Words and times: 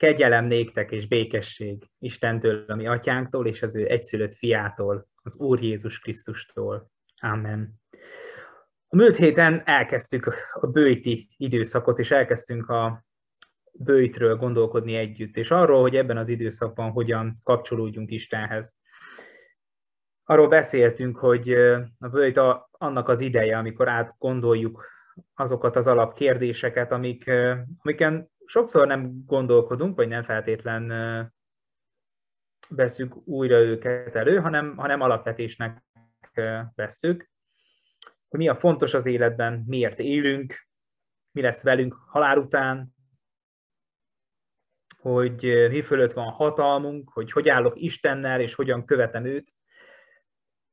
Kegyelem 0.00 0.44
néktek 0.44 0.90
és 0.90 1.06
békesség 1.06 1.90
Istentől, 1.98 2.64
ami 2.68 2.86
atyánktól, 2.86 3.46
és 3.46 3.62
az 3.62 3.76
ő 3.76 3.88
egyszülött 3.88 4.34
fiától, 4.34 5.06
az 5.22 5.36
Úr 5.36 5.62
Jézus 5.62 5.98
Krisztustól. 5.98 6.90
Amen. 7.16 7.80
A 8.88 8.96
múlt 8.96 9.16
héten 9.16 9.62
elkezdtük 9.64 10.34
a 10.52 10.66
bőjti 10.66 11.28
időszakot, 11.36 11.98
és 11.98 12.10
elkezdtünk 12.10 12.68
a 12.68 13.04
bőjtről 13.72 14.36
gondolkodni 14.36 14.94
együtt, 14.94 15.36
és 15.36 15.50
arról, 15.50 15.80
hogy 15.80 15.96
ebben 15.96 16.16
az 16.16 16.28
időszakban 16.28 16.90
hogyan 16.90 17.40
kapcsolódjunk 17.42 18.10
Istenhez. 18.10 18.76
Arról 20.24 20.48
beszéltünk, 20.48 21.16
hogy 21.16 21.52
a 21.98 22.08
bőjt 22.10 22.36
a, 22.36 22.68
annak 22.72 23.08
az 23.08 23.20
ideje, 23.20 23.58
amikor 23.58 23.88
átgondoljuk 23.88 24.84
azokat 25.34 25.76
az 25.76 25.86
alapkérdéseket, 25.86 26.92
amik, 26.92 27.30
amiken 27.82 28.30
sokszor 28.50 28.86
nem 28.86 29.24
gondolkodunk, 29.26 29.96
vagy 29.96 30.08
nem 30.08 30.22
feltétlen 30.22 30.86
veszük 32.68 33.28
újra 33.28 33.58
őket 33.58 34.14
elő, 34.14 34.38
hanem, 34.38 34.76
hanem 34.76 35.00
alapvetésnek 35.00 35.82
vesszük, 36.74 37.30
hogy 38.28 38.38
mi 38.38 38.48
a 38.48 38.56
fontos 38.56 38.94
az 38.94 39.06
életben, 39.06 39.64
miért 39.66 39.98
élünk, 39.98 40.68
mi 41.30 41.40
lesz 41.40 41.62
velünk 41.62 41.94
halál 41.94 42.38
után, 42.38 42.94
hogy 44.98 45.68
mi 45.70 45.82
fölött 45.82 46.12
van 46.12 46.30
hatalmunk, 46.30 47.10
hogy 47.12 47.32
hogy 47.32 47.48
állok 47.48 47.80
Istennel, 47.80 48.40
és 48.40 48.54
hogyan 48.54 48.84
követem 48.84 49.24
őt. 49.24 49.50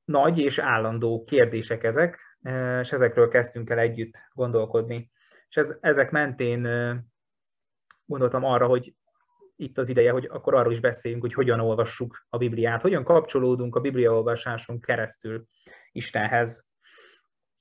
Nagy 0.03 0.39
és 0.39 0.57
állandó 0.57 1.23
kérdések 1.23 1.83
ezek, 1.83 2.37
és 2.81 2.91
ezekről 2.91 3.27
kezdtünk 3.27 3.69
el 3.69 3.79
együtt 3.79 4.17
gondolkodni. 4.33 5.11
És 5.49 5.55
ez, 5.55 5.77
ezek 5.81 6.11
mentén 6.11 6.65
gondoltam 8.07 8.43
arra, 8.43 8.67
hogy 8.67 8.93
itt 9.55 9.77
az 9.77 9.89
ideje, 9.89 10.11
hogy 10.11 10.27
akkor 10.31 10.53
arról 10.53 10.71
is 10.71 10.79
beszéljünk, 10.79 11.23
hogy 11.23 11.33
hogyan 11.33 11.59
olvassuk 11.59 12.25
a 12.29 12.37
Bibliát, 12.37 12.81
hogyan 12.81 13.03
kapcsolódunk 13.03 13.75
a 13.75 13.79
Bibliaolvasáson 13.79 14.79
keresztül 14.79 15.45
Istenhez. 15.91 16.65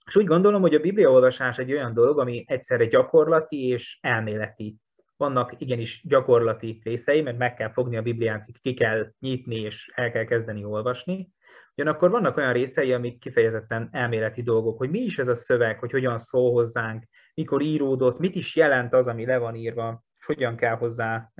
És 0.06 0.16
úgy 0.16 0.26
gondolom, 0.26 0.60
hogy 0.60 0.74
a 0.74 0.80
Bibliaolvasás 0.80 1.58
egy 1.58 1.72
olyan 1.72 1.94
dolog, 1.94 2.18
ami 2.18 2.44
egyszerre 2.46 2.84
gyakorlati 2.84 3.66
és 3.66 3.98
elméleti. 4.00 4.76
Vannak 5.16 5.54
igenis 5.58 6.02
gyakorlati 6.08 6.80
részei, 6.84 7.22
mert 7.22 7.38
meg 7.38 7.54
kell 7.54 7.72
fogni 7.72 7.96
a 7.96 8.02
Bibliát, 8.02 8.44
ki 8.62 8.74
kell 8.74 9.12
nyitni 9.18 9.56
és 9.60 9.92
el 9.94 10.10
kell 10.10 10.24
kezdeni 10.24 10.64
olvasni. 10.64 11.28
Ugyanakkor 11.76 12.10
vannak 12.10 12.36
olyan 12.36 12.52
részei, 12.52 12.92
amik 12.92 13.18
kifejezetten 13.18 13.88
elméleti 13.92 14.42
dolgok, 14.42 14.78
hogy 14.78 14.90
mi 14.90 14.98
is 14.98 15.18
ez 15.18 15.28
a 15.28 15.34
szöveg, 15.34 15.78
hogy 15.78 15.90
hogyan 15.90 16.18
szól 16.18 16.52
hozzánk, 16.52 17.04
mikor 17.34 17.62
íródott, 17.62 18.18
mit 18.18 18.34
is 18.34 18.56
jelent 18.56 18.92
az, 18.92 19.06
ami 19.06 19.26
le 19.26 19.38
van 19.38 19.54
írva, 19.54 20.04
hogyan 20.26 20.56
kell 20.56 20.76
hozzá 20.76 21.32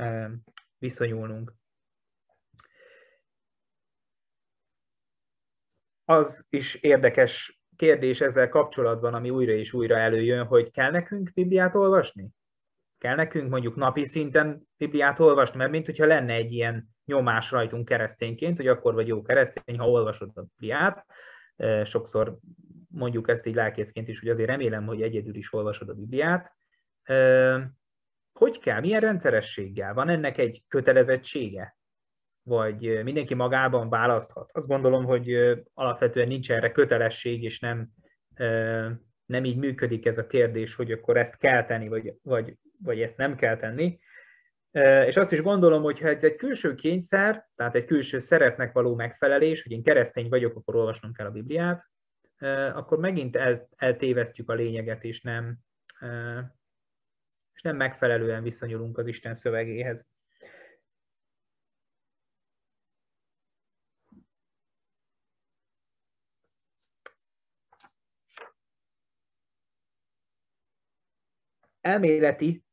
viszonyulnunk. 0.79 1.55
Az 6.05 6.47
is 6.49 6.75
érdekes 6.75 7.61
kérdés 7.77 8.21
ezzel 8.21 8.49
kapcsolatban, 8.49 9.15
ami 9.15 9.31
újra 9.31 9.53
és 9.53 9.73
újra 9.73 9.99
előjön, 9.99 10.47
hogy 10.47 10.71
kell 10.71 10.91
nekünk 10.91 11.33
Bibliát 11.33 11.75
olvasni? 11.75 12.29
Kell 12.99 13.15
nekünk 13.15 13.51
mondjuk 13.51 13.77
napi 13.77 14.07
szinten 14.07 14.69
Bibliát 14.77 15.19
olvasni? 15.19 15.57
Mert 15.57 15.71
mint 15.71 15.87
hogyha 15.87 16.07
lenne 16.07 16.33
egy 16.33 16.53
ilyen 16.53 16.89
nyomás 17.05 17.51
rajtunk 17.51 17.85
keresztényként, 17.85 18.57
hogy 18.57 18.69
akkor 18.69 18.95
vagy 18.95 19.07
jó 19.07 19.23
keresztény, 19.23 19.79
ha 19.79 19.91
olvasod 19.91 20.31
a 20.35 20.43
Bibliát. 20.43 21.07
Sokszor 21.85 22.39
mondjuk 22.89 23.29
ezt 23.29 23.47
így 23.47 23.55
lelkészként 23.55 24.09
is, 24.09 24.19
hogy 24.19 24.29
azért 24.29 24.49
remélem, 24.49 24.87
hogy 24.87 25.03
egyedül 25.03 25.35
is 25.35 25.53
olvasod 25.53 25.89
a 25.89 25.95
Bibliát. 25.95 26.57
Hogy 28.37 28.59
kell? 28.59 28.81
Milyen 28.81 29.01
rendszerességgel? 29.01 29.95
Van 29.95 30.09
ennek 30.09 30.39
egy 30.39 30.63
kötelezettsége? 30.69 31.77
Vagy 32.43 33.03
mindenki 33.05 33.35
magában 33.35 33.89
választhat? 33.89 34.51
Azt 34.53 34.67
gondolom, 34.67 35.05
hogy 35.05 35.35
alapvetően 35.75 36.29
nincs 36.29 36.51
erre 36.51 36.73
kötelesség, 36.73 37.43
és 37.43 37.61
nem, 37.61 37.89
nem 39.27 39.45
így 39.45 39.57
működik 39.57 40.07
ez 40.07 40.19
a 40.19 40.27
kérdés, 40.27 40.75
hogy 40.75 40.93
akkor 40.93 41.17
ezt 41.17 41.37
kell 41.37 41.65
tenni, 41.65 41.89
vagy, 41.89 42.15
vagy, 42.23 42.55
vagy 42.83 43.01
ezt 43.01 43.17
nem 43.17 43.37
kell 43.37 43.57
tenni. 43.57 43.99
És 45.07 45.17
azt 45.17 45.33
is 45.33 45.43
gondolom, 45.43 45.83
hogy 45.83 46.01
ha 46.01 46.09
ez 46.09 46.25
egy 46.25 46.37
külső 46.37 46.75
kényszer, 46.75 47.49
tehát 47.55 47.75
egy 47.75 47.85
külső 47.85 48.19
szeretnek 48.19 48.73
való 48.73 48.95
megfelelés, 48.95 49.63
hogy 49.63 49.73
én 49.73 49.83
keresztény 49.83 50.29
vagyok, 50.29 50.57
akkor 50.57 50.77
olvasnom 50.77 51.13
kell 51.13 51.27
a 51.27 51.31
Bibliát, 51.31 51.87
akkor 52.75 52.99
megint 52.99 53.37
el, 53.37 53.69
eltévesztjük 53.77 54.51
a 54.51 54.55
lényeget, 54.55 55.05
és 55.05 55.21
nem, 55.21 55.59
és 57.57 57.63
nem 57.63 57.77
megfelelően 57.77 58.43
viszonyulunk 58.43 58.99
az 58.99 59.07
Isten 59.07 59.35
szövegéhez. 59.35 60.07
Elméleti 71.81 72.65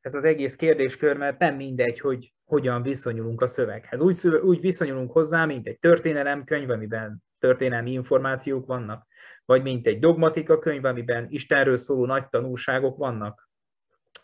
ez 0.00 0.14
az 0.14 0.24
egész 0.24 0.56
kérdéskör, 0.56 1.16
mert 1.16 1.38
nem 1.38 1.56
mindegy, 1.56 2.00
hogy 2.00 2.34
hogyan 2.44 2.82
viszonyulunk 2.82 3.40
a 3.40 3.46
szöveghez. 3.46 4.00
Úgy, 4.00 4.26
úgy 4.26 4.60
viszonyulunk 4.60 5.12
hozzá, 5.12 5.44
mint 5.44 5.66
egy 5.66 5.78
történelemkönyv, 5.78 6.70
amiben 6.70 7.22
történelmi 7.38 7.92
információk 7.92 8.66
vannak, 8.66 9.06
vagy 9.44 9.62
mint 9.62 9.86
egy 9.86 9.98
dogmatika 9.98 10.58
könyv, 10.58 10.84
amiben 10.84 11.26
Istenről 11.30 11.76
szóló 11.76 12.06
nagy 12.06 12.28
tanulságok 12.28 12.96
vannak, 12.96 13.47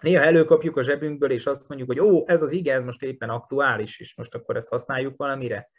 néha 0.05 0.23
előkapjuk 0.23 0.77
a 0.77 0.83
zsebünkből, 0.83 1.31
és 1.31 1.47
azt 1.47 1.69
mondjuk, 1.69 1.89
hogy 1.89 2.01
ó, 2.01 2.25
ez 2.27 2.43
az 2.43 2.51
ige, 2.51 2.81
most 2.81 3.03
éppen 3.03 3.31
aktuális, 3.31 4.01
és 4.01 4.17
most 4.17 4.35
akkor 4.35 4.57
ezt 4.57 4.69
használjuk 4.69 5.17
valamire. 5.17 5.71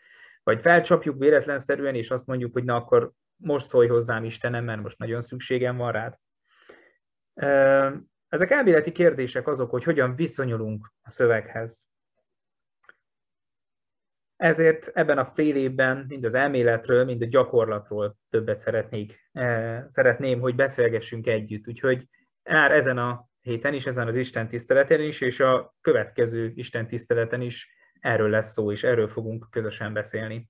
Vagy 0.43 0.61
felcsapjuk 0.61 1.19
véletlenszerűen, 1.19 1.95
és 1.95 2.11
azt 2.11 2.25
mondjuk, 2.25 2.53
hogy 2.53 2.63
na 2.63 2.75
akkor 2.75 3.11
most 3.35 3.67
szólj 3.67 3.87
hozzám 3.87 4.23
Istenem, 4.23 4.63
mert 4.63 4.81
most 4.81 4.97
nagyon 4.97 5.21
szükségem 5.21 5.77
van 5.77 5.91
rád. 5.91 6.17
Ezek 8.27 8.51
elméleti 8.51 8.91
kérdések 8.91 9.47
azok, 9.47 9.69
hogy 9.69 9.83
hogyan 9.83 10.15
viszonyulunk 10.15 10.93
a 11.01 11.09
szöveghez. 11.09 11.87
Ezért 14.35 14.87
ebben 14.87 15.17
a 15.17 15.25
fél 15.25 15.55
évben 15.55 16.05
mind 16.07 16.23
az 16.23 16.33
elméletről, 16.33 17.05
mind 17.05 17.21
a 17.21 17.25
gyakorlatról 17.25 18.17
többet 18.29 18.59
szeretnék, 18.59 19.29
szeretném, 19.89 20.39
hogy 20.39 20.55
beszélgessünk 20.55 21.27
együtt. 21.27 21.67
Úgyhogy 21.67 22.07
már 22.43 22.71
ezen 22.71 22.97
a 22.97 23.27
héten 23.45 23.73
is, 23.73 23.85
ezen 23.85 24.07
az 24.07 24.15
Isten 24.15 24.47
tiszteleten 24.47 25.01
is, 25.01 25.21
és 25.21 25.39
a 25.39 25.75
következő 25.81 26.51
Isten 26.55 26.87
tiszteleten 26.87 27.41
is 27.41 27.69
erről 27.99 28.29
lesz 28.29 28.51
szó, 28.51 28.71
és 28.71 28.83
erről 28.83 29.07
fogunk 29.07 29.47
közösen 29.49 29.93
beszélni. 29.93 30.49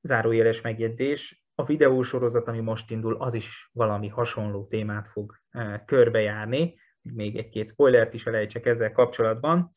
Zárójeles 0.00 0.60
megjegyzés, 0.60 1.44
a 1.54 1.64
videósorozat, 1.64 2.48
ami 2.48 2.60
most 2.60 2.90
indul, 2.90 3.16
az 3.16 3.34
is 3.34 3.70
valami 3.72 4.08
hasonló 4.08 4.66
témát 4.66 5.08
fog 5.08 5.34
eh, 5.50 5.80
körbejárni, 5.86 6.78
még 7.02 7.36
egy-két 7.36 7.68
spoilert 7.68 8.14
is 8.14 8.26
elejtsek 8.26 8.66
ezzel 8.66 8.92
kapcsolatban. 8.92 9.76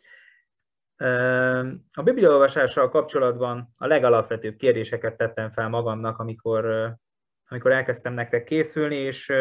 Eh, 0.96 1.60
a 1.94 2.04
bibliaolvasással 2.04 2.90
kapcsolatban 2.90 3.74
a 3.78 3.88
legalapvetőbb 3.88 4.56
kérdéseket 4.56 5.18
tettem 5.18 5.50
fel 5.50 5.70
magamnak, 5.70 6.20
amikor, 6.20 6.66
eh, 6.66 6.94
amikor 7.54 7.72
elkezdtem 7.72 8.14
nektek 8.14 8.44
készülni, 8.44 8.96
és 8.96 9.32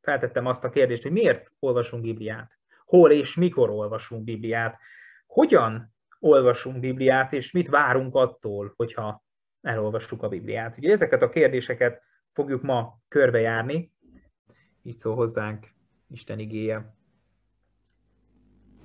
feltettem 0.00 0.46
azt 0.46 0.64
a 0.64 0.70
kérdést, 0.70 1.02
hogy 1.02 1.12
miért 1.12 1.52
olvasunk 1.58 2.02
Bibliát? 2.02 2.58
Hol 2.84 3.10
és 3.10 3.34
mikor 3.34 3.70
olvasunk 3.70 4.24
Bibliát? 4.24 4.78
Hogyan 5.26 5.94
olvasunk 6.18 6.80
Bibliát, 6.80 7.32
és 7.32 7.52
mit 7.52 7.68
várunk 7.68 8.14
attól, 8.14 8.72
hogyha 8.76 9.24
elolvassuk 9.60 10.22
a 10.22 10.28
Bibliát? 10.28 10.76
Ugye 10.78 10.92
ezeket 10.92 11.22
a 11.22 11.28
kérdéseket 11.28 12.02
fogjuk 12.32 12.62
ma 12.62 12.98
körbejárni. 13.08 13.92
Így 14.82 14.96
szól 14.96 15.14
hozzánk 15.14 15.66
Isten 16.10 16.38
igéje. 16.38 16.94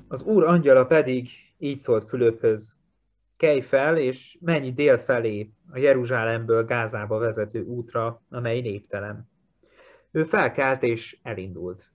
Az 0.08 0.22
Úr 0.22 0.44
angyala 0.44 0.86
pedig 0.86 1.30
így 1.58 1.78
szólt 1.78 2.10
Fülöphöz, 2.10 2.76
kelj 3.38 3.62
fel, 3.62 3.98
és 3.98 4.38
menj 4.42 4.72
dél 4.72 4.98
felé, 4.98 5.52
a 5.72 5.78
Jeruzsálemből 5.78 6.66
Gázába 6.66 7.18
vezető 7.18 7.62
útra, 7.62 8.22
amely 8.30 8.62
néptelen. 8.62 9.30
Ő 10.12 10.24
felkelt 10.24 10.84
és 10.84 11.20
elindult. 11.22 11.92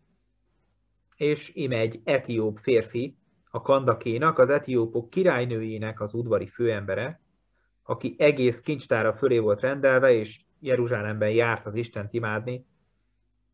És 1.17 1.51
ime 1.55 1.77
egy 1.77 2.01
etióp 2.05 2.59
férfi, 2.59 3.17
a 3.51 3.63
kandakénak, 3.63 4.39
az 4.39 4.51
etiópok 4.51 5.11
királynőjének 5.11 6.01
az 6.01 6.15
udvari 6.15 6.47
főembere, 6.47 7.21
aki 7.83 8.15
egész 8.19 8.61
kincstára 8.61 9.15
fölé 9.15 9.39
volt 9.39 9.61
rendelve, 9.61 10.13
és 10.13 10.41
Jeruzsálemben 10.61 11.31
járt 11.31 11.67
az 11.67 11.75
Isten 11.75 12.09
imádni, 12.11 12.67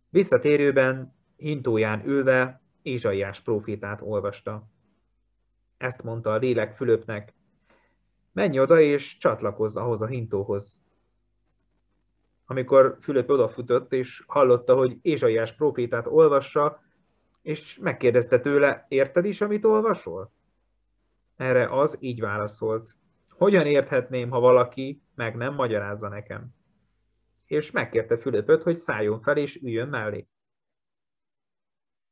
visszatérőben 0.09 1.15
hintóján 1.37 2.07
ülve 2.07 2.63
Ézsaiás 2.83 3.41
profétát 3.41 4.01
olvasta. 4.03 4.67
Ezt 5.77 6.03
mondta 6.03 6.33
a 6.33 6.37
lélek 6.37 6.77
Fülöpnek, 6.77 7.35
menj 8.35 8.59
oda 8.59 8.81
és 8.81 9.17
csatlakozz 9.17 9.77
ahhoz 9.77 10.03
a 10.03 10.07
hintóhoz, 10.07 10.81
amikor 12.47 12.97
Fülöp 13.01 13.31
odafutott 13.31 13.93
és 13.93 14.25
hallotta, 14.27 14.75
hogy 14.75 14.99
Ézsaiás 15.03 15.55
profétát 15.55 16.07
olvassa, 16.07 16.83
és 17.43 17.79
megkérdezte 17.79 18.41
tőle, 18.41 18.87
érted 18.89 19.25
is, 19.25 19.41
amit 19.41 19.65
olvasol? 19.65 20.33
Erre 21.37 21.81
az 21.81 21.97
így 22.01 22.21
válaszolt. 22.21 22.95
Hogyan 23.29 23.67
érthetném, 23.67 24.31
ha 24.31 24.41
valaki 24.41 25.03
meg 25.15 25.37
nem 25.37 25.55
magyarázza 25.55 26.09
nekem? 26.09 26.55
És 27.47 27.71
megkérte 27.71 28.19
Fülöpöt, 28.19 28.63
hogy 28.63 28.77
szálljon 28.77 29.21
fel 29.21 29.37
és 29.37 29.57
üljön 29.57 29.89
mellé. 29.89 30.27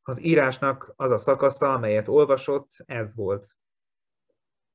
Az 0.02 0.22
írásnak 0.24 0.92
az 0.96 1.10
a 1.10 1.18
szakasza, 1.18 1.72
amelyet 1.72 2.08
olvasott, 2.08 2.70
ez 2.86 3.14
volt. 3.14 3.46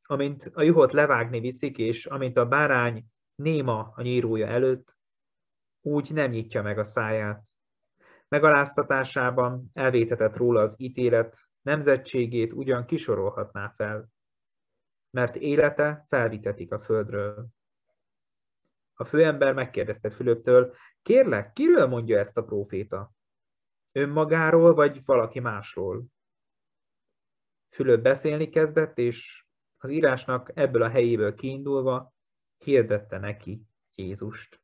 Amint 0.10 0.52
a 0.54 0.62
juhot 0.62 0.94
levágni 0.94 1.40
viszik, 1.40 1.78
és 1.78 2.06
amint 2.06 2.38
a 2.38 2.46
bárány 2.46 3.06
néma 3.36 3.94
a 3.96 4.02
nyírója 4.02 4.48
előtt, 4.48 4.96
úgy 5.82 6.12
nem 6.12 6.32
nyitja 6.32 6.62
meg 6.62 6.80
a 6.80 6.86
száját. 6.86 7.44
Megaláztatásában 8.28 9.70
elvétetett 9.74 10.36
róla 10.36 10.62
az 10.62 10.76
ítélet, 10.78 11.38
nemzetségét 11.62 12.54
ugyan 12.54 12.86
kisorolhatná 12.86 13.74
fel, 13.76 14.10
mert 15.10 15.36
élete 15.36 16.06
felvitetik 16.10 16.72
a 16.72 16.80
földről. 16.80 17.48
A 18.94 19.04
főember 19.04 19.54
megkérdezte 19.54 20.10
Fülöptől, 20.10 20.76
kérlek, 21.02 21.54
kiről 21.54 21.88
mondja 21.88 22.20
ezt 22.20 22.38
a 22.38 22.44
próféta? 22.44 23.12
Önmagáról, 23.92 24.74
vagy 24.74 25.06
valaki 25.06 25.40
másról? 25.40 26.06
Fülöp 27.70 28.02
beszélni 28.02 28.50
kezdett, 28.50 28.98
és 28.98 29.47
az 29.78 29.90
írásnak 29.90 30.52
ebből 30.54 30.82
a 30.82 30.90
helyéből 30.90 31.36
kiindulva 31.36 32.14
hirdette 32.58 33.18
neki 33.18 33.62
Jézust. 33.96 34.62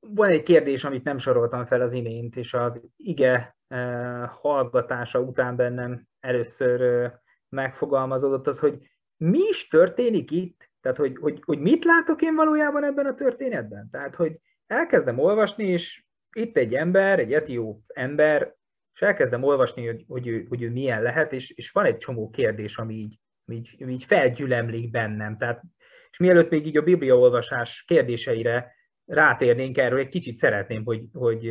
Van 0.00 0.30
egy 0.30 0.42
kérdés, 0.42 0.84
amit 0.84 1.04
nem 1.04 1.18
soroltam 1.18 1.66
fel 1.66 1.80
az 1.80 1.92
imént, 1.92 2.36
és 2.36 2.54
az 2.54 2.82
ige 2.96 3.56
eh, 3.66 4.28
hallgatása 4.28 5.20
után 5.20 5.56
bennem 5.56 6.06
először 6.20 6.80
eh, 6.80 7.12
megfogalmazódott 7.48 8.46
az, 8.46 8.58
hogy 8.58 8.90
mi 9.16 9.38
is 9.38 9.68
történik 9.68 10.30
itt? 10.30 10.70
Tehát, 10.80 10.98
hogy, 10.98 11.16
hogy, 11.16 11.42
hogy 11.44 11.58
mit 11.58 11.84
látok 11.84 12.22
én 12.22 12.34
valójában 12.34 12.84
ebben 12.84 13.06
a 13.06 13.14
történetben? 13.14 13.88
Tehát, 13.90 14.14
hogy 14.14 14.40
elkezdem 14.66 15.18
olvasni, 15.18 15.64
és 15.64 16.04
itt 16.32 16.56
egy 16.56 16.74
ember, 16.74 17.18
egy 17.18 17.32
etióp 17.32 17.82
ember, 17.86 18.56
és 18.98 19.06
elkezdem 19.06 19.42
olvasni, 19.42 19.86
hogy, 19.86 20.04
hogy, 20.08 20.26
ő, 20.26 20.46
hogy 20.48 20.62
ő 20.62 20.70
milyen 20.70 21.02
lehet, 21.02 21.32
és, 21.32 21.50
és 21.50 21.70
van 21.70 21.84
egy 21.84 21.96
csomó 21.96 22.30
kérdés, 22.30 22.76
ami 22.76 22.94
így, 22.94 23.18
így, 23.46 23.88
így 23.88 24.04
felgyülemlik 24.04 24.90
bennem. 24.90 25.36
Tehát, 25.36 25.62
és 26.10 26.18
mielőtt 26.18 26.50
még 26.50 26.66
így 26.66 26.76
a 26.76 26.82
bibliaolvasás 26.82 27.84
kérdéseire 27.86 28.74
rátérnénk 29.04 29.78
erről, 29.78 29.98
egy 29.98 30.08
kicsit 30.08 30.36
szeretném, 30.36 30.84
hogy, 30.84 31.02
hogy, 31.12 31.50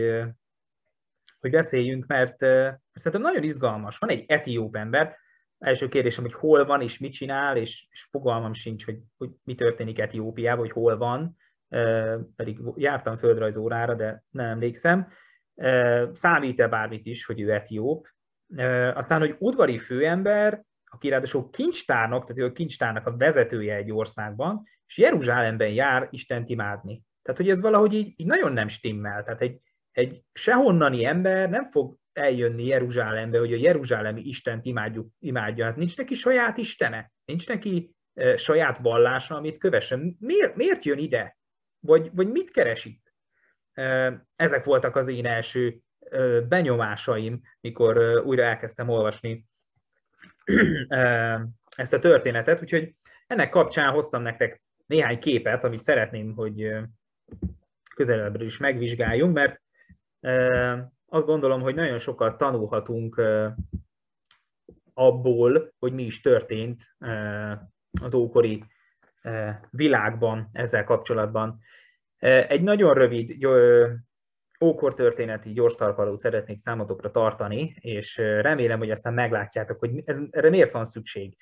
hogy 1.40 1.52
beszéljünk, 1.52 2.06
mert, 2.06 2.38
szerintem 2.94 3.22
nagyon 3.22 3.44
izgalmas. 3.44 3.98
Van 3.98 4.10
egy 4.10 4.24
etióp 4.28 4.76
ember, 4.76 5.18
első 5.60 5.88
kérdésem, 5.88 6.24
hogy 6.24 6.34
hol 6.34 6.66
van 6.66 6.82
és 6.82 6.98
mit 6.98 7.14
csinál, 7.14 7.58
és, 7.58 7.88
és 7.90 8.08
fogalmam 8.12 8.54
sincs, 8.54 8.86
hogy, 8.86 9.00
hogy 9.18 9.30
mi 9.44 9.56
történik 9.56 10.00
Etiópiában, 10.00 10.60
hogy 10.60 10.72
hol 10.72 10.98
van, 10.98 11.38
pedig 12.36 12.60
jártam 12.76 13.18
földrajzórára, 13.18 13.94
de 13.94 14.24
nem 14.30 14.46
emlékszem. 14.46 15.08
Számít-e 16.13 16.68
bármit 16.68 17.06
is, 17.06 17.25
hogy 17.25 17.42
ő 17.42 17.51
etióp? 17.51 18.07
Aztán, 18.94 19.19
hogy 19.19 19.36
udvari 19.39 19.77
főember, 19.77 20.63
aki 20.86 21.09
ráadásul 21.09 21.50
kincstárnak, 21.50 22.21
tehát 22.21 22.42
ő 22.42 22.45
a 22.45 22.51
kincstárnak 22.51 23.07
a 23.07 23.18
vezetője 23.18 23.75
egy 23.75 23.92
országban, 23.92 24.63
és 24.88 24.98
Jeruzsálemben 24.98 25.69
jár 25.69 26.07
Istent 26.12 26.50
imádni. 26.50 27.04
Tehát, 27.21 27.42
hogy 27.42 27.50
ez 27.50 27.62
valahogy 27.62 27.94
így, 27.94 28.13
így 28.15 28.27
nagyon 28.27 28.54
nem 28.54 28.68
stimmel. 28.68 29.24
Tehát 29.24 29.42
egy, 29.42 29.62
egy 29.92 30.21
sehonnani 30.33 31.06
ember 31.06 31.50
nem 31.50 31.69
fog 31.69 31.98
eljönni 32.13 32.65
Jeruzsálembe, 32.65 33.39
hogy 33.39 33.53
a 33.53 33.57
jeruzsálemi 33.57 34.21
Istent 34.21 34.65
imádjuk, 34.65 35.07
imádja. 35.19 35.65
Hát 35.65 35.75
nincs 35.75 35.98
neki 35.98 36.13
saját 36.13 36.57
istene, 36.57 37.12
nincs 37.25 37.48
neki 37.48 37.95
e, 38.13 38.38
saját 38.38 38.77
vallása, 38.77 39.36
amit 39.36 39.57
kövessen. 39.57 40.15
Miért, 40.19 40.56
miért 40.56 40.83
jön 40.83 40.98
ide? 40.98 41.38
Vagy, 41.80 42.10
vagy 42.13 42.27
mit 42.27 42.51
keres 42.51 42.86
itt? 42.86 43.01
E, 43.06 43.06
ezek 44.35 44.63
voltak 44.63 44.95
az 44.95 45.07
én 45.07 45.25
első 45.25 45.77
benyomásaim, 46.47 47.41
mikor 47.62 48.21
újra 48.25 48.44
elkezdtem 48.44 48.89
olvasni 48.89 49.45
ezt 51.75 51.94
a 51.94 52.00
történetet, 52.00 52.62
úgyhogy 52.62 52.95
ennek 53.27 53.50
kapcsán 53.50 53.91
hoztam 53.91 54.21
nektek 54.21 54.62
néhány 54.85 55.19
képet, 55.19 55.63
amit 55.63 55.81
szeretném, 55.81 56.33
hogy 56.35 56.71
közelebbről 57.95 58.47
is 58.47 58.57
megvizsgáljunk, 58.57 59.33
mert 59.33 59.62
azt 61.06 61.25
gondolom, 61.25 61.62
hogy 61.62 61.75
nagyon 61.75 62.00
sokat 62.00 62.38
tanulhatunk 62.38 63.21
abból, 64.94 65.74
hogy 65.79 65.94
mi 65.94 66.03
is 66.03 66.21
történt 66.21 66.81
az 68.01 68.13
ókori 68.13 68.63
világban 69.69 70.50
ezzel 70.51 70.83
kapcsolatban. 70.83 71.59
Egy 72.19 72.62
nagyon 72.62 72.94
rövid 72.94 73.48
ókor 74.62 74.94
történeti 74.94 75.54
gyors 75.54 75.75
talpalót 75.75 76.19
szeretnék 76.19 76.58
számotokra 76.58 77.12
tartani, 77.12 77.75
és 77.80 78.18
remélem, 78.18 78.78
hogy 78.78 78.92
aztán 78.92 79.14
meglátjátok, 79.14 79.80
hogy 79.80 80.02
ez, 80.06 80.22
erre 80.30 80.50
miért 80.50 80.72
van 80.72 80.86
szükség. 80.86 81.38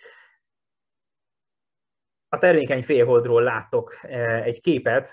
A 2.30 2.38
termékeny 2.38 2.84
félholdról 2.84 3.44
láttok 3.44 4.00
egy 4.44 4.62
képet. 4.62 5.10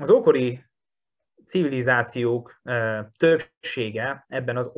Az 0.00 0.10
ókori 0.10 0.64
civilizációk 1.46 2.60
többsége 3.16 4.24
ebben 4.28 4.56
az 4.56 4.72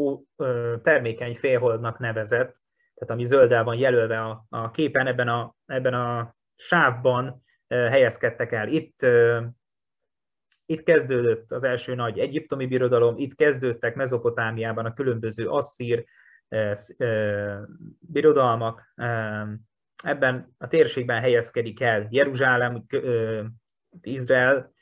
termékeny 0.82 1.36
félholdnak 1.36 1.98
nevezett, 1.98 2.58
tehát 2.94 3.14
ami 3.14 3.24
zölddel 3.24 3.64
van 3.64 3.76
jelölve 3.76 4.20
a, 4.20 4.46
a 4.48 4.70
képen, 4.70 5.06
ebben 5.06 5.28
a, 5.28 5.54
ebben 5.66 5.94
a 5.94 6.34
sávban 6.56 7.42
helyezkedtek 7.68 8.52
el. 8.52 8.68
Itt, 8.68 9.06
itt 10.70 10.82
kezdődött 10.82 11.52
az 11.52 11.64
első 11.64 11.94
nagy 11.94 12.18
egyiptomi 12.18 12.66
birodalom, 12.66 13.18
itt 13.18 13.34
kezdődtek 13.34 13.94
Mezopotámiában 13.94 14.84
a 14.84 14.94
különböző 14.94 15.48
asszír 15.48 16.04
birodalmak, 17.98 18.92
ebben 20.04 20.54
a 20.58 20.68
térségben 20.68 21.20
helyezkedik 21.20 21.80
el 21.80 22.06
Jeruzsálem, 22.10 22.84
Izrael, 24.02 24.72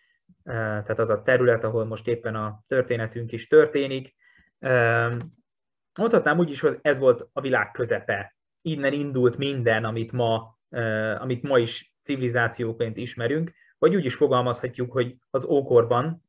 tehát 0.45 0.99
az 0.99 1.11
a 1.11 1.23
terület, 1.23 1.65
ahol 1.65 1.85
most 1.85 2.09
éppen 2.09 2.35
a 2.35 2.63
történetünk 2.67 3.33
is 3.33 3.47
történik. 3.47 4.15
Mondhatnám 5.99 6.39
úgy 6.39 6.51
is, 6.51 6.61
hogy 6.61 6.79
ez 6.83 6.99
volt 6.99 7.29
a 7.33 7.41
világ 7.41 7.71
közepe. 7.71 8.37
Innen 8.63 8.93
indult 8.93 9.37
minden, 9.37 9.85
amit 9.85 10.13
ma, 10.13 10.59
amit 11.19 11.43
ma 11.43 11.59
is 11.59 11.95
civilizációként 12.03 12.97
ismerünk, 12.97 13.53
vagy 13.79 13.95
úgy 13.95 14.05
is 14.05 14.15
fogalmazhatjuk, 14.15 14.93
hogy 14.93 15.17
az 15.31 15.45
ókorban 15.45 16.23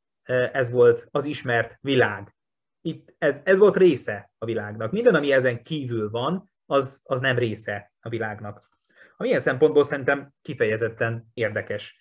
ez 0.51 0.69
volt 0.69 1.07
az 1.11 1.25
ismert 1.25 1.77
világ. 1.81 2.35
Itt 2.81 3.15
ez, 3.17 3.41
ez 3.43 3.57
volt 3.57 3.77
része 3.77 4.31
a 4.37 4.45
világnak. 4.45 4.91
Minden, 4.91 5.15
ami 5.15 5.31
ezen 5.31 5.63
kívül 5.63 6.09
van, 6.09 6.51
az, 6.65 6.99
az 7.03 7.19
nem 7.19 7.37
része 7.37 7.91
a 7.99 8.09
világnak. 8.09 8.69
Ami 9.17 9.27
ilyen 9.27 9.39
szempontból 9.39 9.83
szerintem 9.83 10.33
kifejezetten 10.41 11.29
érdekes. 11.33 11.99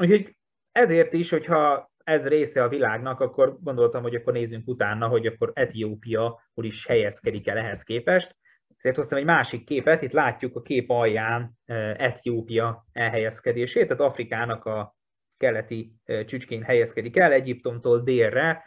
Úgyhogy 0.00 0.36
ezért 0.72 1.12
is, 1.12 1.30
hogyha 1.30 1.90
ez 2.04 2.28
része 2.28 2.62
a 2.62 2.68
világnak, 2.68 3.20
akkor 3.20 3.58
gondoltam, 3.60 4.02
hogy 4.02 4.14
akkor 4.14 4.32
nézzünk 4.32 4.68
utána, 4.68 5.08
hogy 5.08 5.26
akkor 5.26 5.50
Etiópia 5.54 6.42
hol 6.54 6.64
is 6.64 6.86
helyezkedik 6.86 7.48
el 7.48 7.58
ehhez 7.58 7.82
képest. 7.82 8.36
Ezért 8.82 8.96
hoztam 8.96 9.18
egy 9.18 9.24
másik 9.24 9.64
képet, 9.64 10.02
itt 10.02 10.12
látjuk 10.12 10.56
a 10.56 10.62
kép 10.62 10.90
alján 10.90 11.58
Etiópia 11.96 12.86
elhelyezkedését, 12.92 13.86
tehát 13.88 14.02
Afrikának 14.02 14.64
a 14.64 14.96
keleti 15.36 15.94
csücskén 16.26 16.62
helyezkedik 16.62 17.16
el, 17.16 17.32
Egyiptomtól 17.32 18.00
délre, 18.00 18.64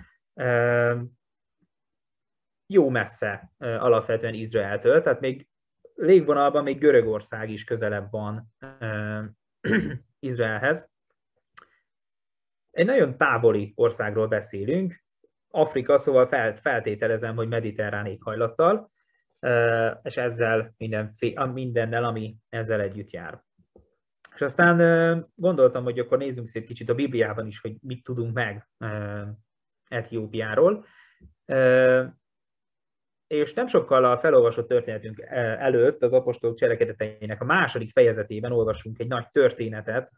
jó 2.67 2.89
messze 2.89 3.51
alapvetően 3.57 4.33
Izraeltől, 4.33 5.01
tehát 5.01 5.19
még 5.19 5.47
légvonalban 5.95 6.63
még 6.63 6.79
Görögország 6.79 7.49
is 7.49 7.63
közelebb 7.63 8.11
van 8.11 8.53
Izraelhez. 10.19 10.89
Egy 12.71 12.85
nagyon 12.85 13.17
távoli 13.17 13.73
országról 13.75 14.27
beszélünk, 14.27 15.03
Afrika, 15.47 15.97
szóval 15.97 16.27
feltételezem, 16.61 17.35
hogy 17.35 17.47
mediterrán 17.47 18.05
éghajlattal, 18.05 18.93
és 20.03 20.17
ezzel 20.17 20.73
minden, 20.77 21.15
mindennel, 21.53 22.03
ami 22.03 22.35
ezzel 22.49 22.81
együtt 22.81 23.09
jár. 23.09 23.43
És 24.35 24.41
aztán 24.41 25.27
gondoltam, 25.35 25.83
hogy 25.83 25.99
akkor 25.99 26.17
nézzünk 26.17 26.47
szép 26.47 26.65
kicsit 26.65 26.89
a 26.89 26.95
Bibliában 26.95 27.47
is, 27.47 27.59
hogy 27.59 27.75
mit 27.81 28.03
tudunk 28.03 28.33
meg 28.33 28.69
Etiópiáról. 29.87 30.85
És 33.27 33.53
nem 33.53 33.67
sokkal 33.67 34.05
a 34.05 34.17
felolvasott 34.17 34.67
történetünk 34.67 35.19
előtt 35.59 36.03
az 36.03 36.13
apostolok 36.13 36.57
cselekedeteinek 36.57 37.41
a 37.41 37.45
második 37.45 37.91
fejezetében 37.91 38.51
olvasunk 38.51 38.99
egy 38.99 39.07
nagy 39.07 39.27
történetet, 39.31 40.11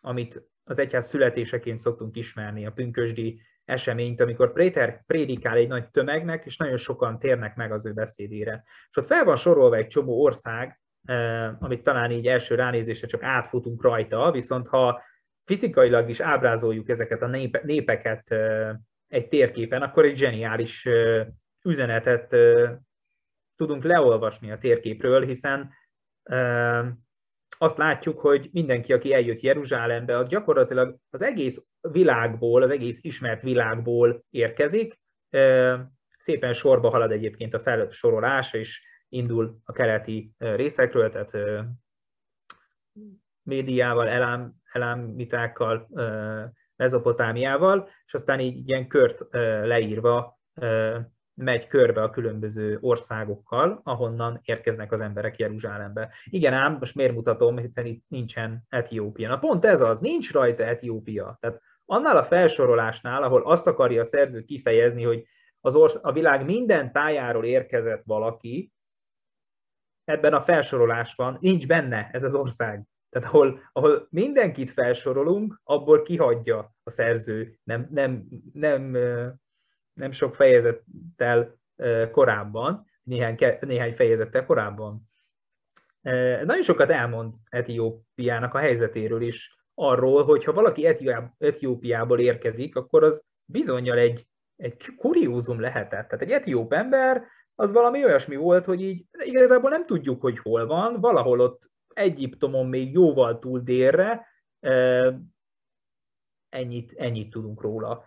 amit 0.00 0.42
az 0.64 0.78
egyház 0.78 1.08
születéseként 1.08 1.80
szoktunk 1.80 2.16
ismerni, 2.16 2.66
a 2.66 2.72
pünkösdi 2.72 3.40
eseményt, 3.68 4.20
amikor 4.20 4.52
Préter 4.52 5.02
prédikál 5.06 5.56
egy 5.56 5.68
nagy 5.68 5.88
tömegnek, 5.90 6.44
és 6.46 6.56
nagyon 6.56 6.76
sokan 6.76 7.18
térnek 7.18 7.56
meg 7.56 7.72
az 7.72 7.86
ő 7.86 7.92
beszédére. 7.92 8.64
És 8.90 8.96
ott 8.96 9.06
fel 9.06 9.24
van 9.24 9.36
sorolva 9.36 9.76
egy 9.76 9.86
csomó 9.86 10.22
ország, 10.22 10.80
amit 11.58 11.82
talán 11.82 12.10
így 12.10 12.26
első 12.26 12.54
ránézésre 12.54 13.06
csak 13.06 13.22
átfutunk 13.22 13.82
rajta, 13.82 14.30
viszont 14.30 14.68
ha 14.68 15.02
fizikailag 15.44 16.08
is 16.08 16.20
ábrázoljuk 16.20 16.88
ezeket 16.88 17.22
a 17.22 17.26
népeket 17.62 18.34
egy 19.06 19.28
térképen, 19.28 19.82
akkor 19.82 20.04
egy 20.04 20.16
zseniális 20.16 20.88
üzenetet 21.64 22.36
tudunk 23.56 23.84
leolvasni 23.84 24.50
a 24.50 24.58
térképről, 24.58 25.24
hiszen 25.24 25.70
azt 27.58 27.78
látjuk, 27.78 28.20
hogy 28.20 28.48
mindenki, 28.52 28.92
aki 28.92 29.12
eljött 29.12 29.40
Jeruzsálembe, 29.40 30.16
az 30.18 30.28
gyakorlatilag 30.28 30.96
az 31.10 31.22
egész 31.22 31.62
világból, 31.80 32.62
az 32.62 32.70
egész 32.70 32.98
ismert 33.02 33.42
világból 33.42 34.24
érkezik. 34.30 35.00
Szépen 36.18 36.52
sorba 36.52 36.90
halad 36.90 37.10
egyébként 37.10 37.54
a 37.54 37.60
felsorolás, 37.60 38.52
és 38.52 38.82
indul 39.08 39.58
a 39.64 39.72
keleti 39.72 40.32
részekről, 40.38 41.10
tehát 41.10 41.64
médiával, 43.42 44.08
elám, 44.08 44.54
elámitákkal, 44.72 45.88
mezopotámiával, 46.76 47.88
és 48.06 48.14
aztán 48.14 48.40
így 48.40 48.68
ilyen 48.68 48.88
kört 48.88 49.26
leírva 49.62 50.38
megy 51.38 51.66
körbe 51.66 52.02
a 52.02 52.10
különböző 52.10 52.78
országokkal, 52.80 53.80
ahonnan 53.84 54.40
érkeznek 54.44 54.92
az 54.92 55.00
emberek 55.00 55.38
Jeruzsálembe. 55.38 56.10
Igen 56.24 56.52
ám, 56.52 56.76
most 56.80 56.94
miért 56.94 57.14
mutatom, 57.14 57.58
hiszen 57.58 57.86
itt 57.86 58.04
nincsen 58.08 58.62
Etiópia. 58.68 59.28
Na 59.28 59.38
pont 59.38 59.64
ez 59.64 59.80
az, 59.80 59.98
nincs 59.98 60.32
rajta 60.32 60.64
Etiópia. 60.64 61.36
Tehát 61.40 61.60
annál 61.84 62.16
a 62.16 62.24
felsorolásnál, 62.24 63.22
ahol 63.22 63.42
azt 63.42 63.66
akarja 63.66 64.00
a 64.00 64.04
szerző 64.04 64.42
kifejezni, 64.42 65.02
hogy 65.02 65.26
az 65.60 65.74
orsz- 65.74 65.98
a 66.02 66.12
világ 66.12 66.44
minden 66.44 66.92
tájáról 66.92 67.44
érkezett 67.44 68.02
valaki, 68.04 68.72
ebben 70.04 70.34
a 70.34 70.42
felsorolásban 70.42 71.36
nincs 71.40 71.66
benne 71.66 72.08
ez 72.12 72.22
az 72.22 72.34
ország. 72.34 72.82
Tehát 73.10 73.28
ahol, 73.28 73.60
ahol 73.72 74.06
mindenkit 74.10 74.70
felsorolunk, 74.70 75.60
abból 75.64 76.02
kihagyja 76.02 76.74
a 76.82 76.90
szerző, 76.90 77.58
nem, 77.64 77.88
nem, 77.90 78.28
nem 78.52 78.96
nem 79.98 80.10
sok 80.12 80.34
fejezettel 80.34 81.58
korábban, 82.10 82.86
néhány, 83.02 83.36
néhány 83.60 83.94
fejezettel 83.94 84.46
korábban. 84.46 85.10
Nagyon 86.44 86.62
sokat 86.62 86.90
elmond 86.90 87.34
Etiópiának 87.48 88.54
a 88.54 88.58
helyzetéről 88.58 89.22
is, 89.22 89.56
arról, 89.74 90.24
hogy 90.24 90.44
ha 90.44 90.52
valaki 90.52 90.86
Etiópiából 91.38 92.20
érkezik, 92.20 92.76
akkor 92.76 93.04
az 93.04 93.24
bizonyal 93.44 93.98
egy, 93.98 94.26
egy 94.56 94.76
kuriózum 94.96 95.60
lehetett. 95.60 96.08
Tehát 96.08 96.24
egy 96.24 96.30
etióp 96.30 96.72
ember 96.72 97.22
az 97.54 97.72
valami 97.72 98.04
olyasmi 98.04 98.36
volt, 98.36 98.64
hogy 98.64 98.82
így 98.82 99.04
igazából 99.24 99.70
nem 99.70 99.86
tudjuk, 99.86 100.20
hogy 100.20 100.38
hol 100.38 100.66
van, 100.66 101.00
valahol 101.00 101.40
ott 101.40 101.70
Egyiptomon 101.94 102.66
még 102.66 102.92
jóval 102.92 103.38
túl 103.38 103.60
délre, 103.60 104.26
ennyit, 106.48 106.92
ennyit 106.96 107.30
tudunk 107.30 107.60
róla. 107.60 108.04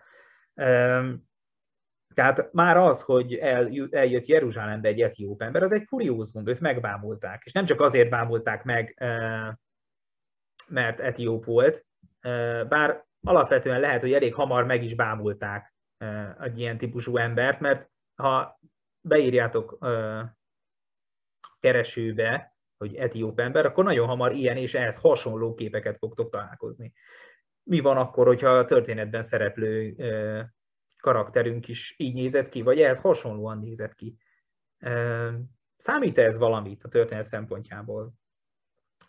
Tehát 2.14 2.52
már 2.52 2.76
az, 2.76 3.02
hogy 3.02 3.34
el, 3.34 3.70
eljött 3.90 4.26
Jeruzsálembe 4.26 4.88
egy 4.88 5.00
etióp 5.00 5.42
ember, 5.42 5.62
az 5.62 5.72
egy 5.72 5.84
kuriózum, 5.84 6.46
őt 6.46 6.60
megbámulták. 6.60 7.42
És 7.44 7.52
nem 7.52 7.64
csak 7.64 7.80
azért 7.80 8.10
bámulták 8.10 8.64
meg, 8.64 8.94
mert 10.68 11.00
etióp 11.00 11.44
volt, 11.44 11.86
bár 12.68 13.04
alapvetően 13.22 13.80
lehet, 13.80 14.00
hogy 14.00 14.12
elég 14.12 14.34
hamar 14.34 14.64
meg 14.64 14.84
is 14.84 14.94
bámulták 14.94 15.74
egy 16.40 16.58
ilyen 16.58 16.78
típusú 16.78 17.16
embert, 17.16 17.60
mert 17.60 17.90
ha 18.14 18.58
beírjátok 19.00 19.78
keresőbe, 21.60 22.56
hogy 22.76 22.94
etióp 22.94 23.40
ember, 23.40 23.66
akkor 23.66 23.84
nagyon 23.84 24.06
hamar 24.06 24.32
ilyen 24.32 24.56
és 24.56 24.74
ehhez 24.74 24.96
hasonló 24.96 25.54
képeket 25.54 25.98
fogtok 25.98 26.30
találkozni. 26.30 26.92
Mi 27.62 27.80
van 27.80 27.96
akkor, 27.96 28.26
hogyha 28.26 28.48
a 28.48 28.64
történetben 28.64 29.22
szereplő 29.22 29.94
karakterünk 31.02 31.68
is 31.68 31.94
így 31.98 32.14
nézett 32.14 32.48
ki, 32.48 32.62
vagy 32.62 32.80
ehhez 32.80 33.00
hasonlóan 33.00 33.58
nézett 33.58 33.94
ki. 33.94 34.16
Számít 35.76 36.18
ez 36.18 36.36
valamit 36.36 36.84
a 36.84 36.88
történet 36.88 37.26
szempontjából? 37.26 38.12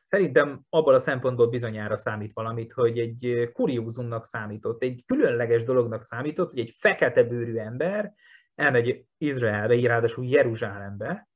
Szerintem 0.03 0.61
abból 0.69 0.93
a 0.93 0.99
szempontból 0.99 1.47
bizonyára 1.47 1.95
számít 1.95 2.33
valamit, 2.33 2.73
hogy 2.73 2.99
egy 2.99 3.49
kuriózumnak 3.53 4.25
számított, 4.25 4.83
egy 4.83 5.03
különleges 5.05 5.63
dolognak 5.63 6.03
számított, 6.03 6.49
hogy 6.49 6.59
egy 6.59 6.75
fekete 6.79 7.23
bőrű 7.23 7.57
ember 7.57 8.13
elmegy 8.55 9.05
Izraelbe, 9.17 9.87
ráadásul 9.87 10.25
Jeruzsálembe, 10.25 11.27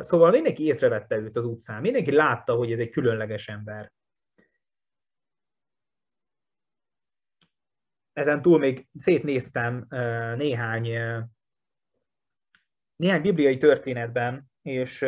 Szóval 0.00 0.30
mindenki 0.30 0.64
észrevette 0.64 1.16
őt 1.16 1.36
az 1.36 1.44
utcán, 1.44 1.80
mindenki 1.80 2.12
látta, 2.12 2.54
hogy 2.54 2.72
ez 2.72 2.78
egy 2.78 2.90
különleges 2.90 3.48
ember. 3.48 3.92
Ezen 8.14 8.42
túl 8.42 8.58
még 8.58 8.86
szétnéztem 8.94 9.86
néhány, 10.36 10.88
néhány 12.96 13.22
bibliai 13.22 13.58
történetben, 13.58 14.50
és 14.62 15.04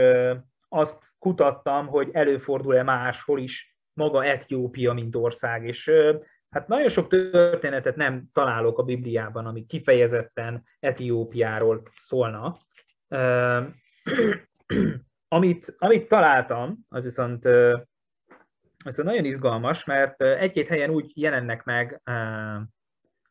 azt 0.68 1.12
kutattam, 1.18 1.86
hogy 1.86 2.08
előfordul-e 2.12 2.82
máshol 2.82 3.38
is 3.40 3.76
maga 3.92 4.24
Etiópia, 4.24 4.92
mint 4.92 5.16
ország, 5.16 5.64
és 5.66 5.90
hát 6.50 6.68
nagyon 6.68 6.88
sok 6.88 7.08
történetet 7.08 7.96
nem 7.96 8.28
találok 8.32 8.78
a 8.78 8.82
Bibliában, 8.82 9.46
ami 9.46 9.66
kifejezetten 9.66 10.64
Etiópiáról 10.80 11.82
szólna. 11.98 12.56
amit, 15.28 15.74
amit 15.78 16.08
találtam, 16.08 16.78
az 16.88 17.02
viszont, 17.02 17.44
viszont 18.84 19.08
nagyon 19.08 19.24
izgalmas, 19.24 19.84
mert 19.84 20.22
egy-két 20.22 20.68
helyen 20.68 20.90
úgy 20.90 21.12
jelennek 21.14 21.64
meg 21.64 22.00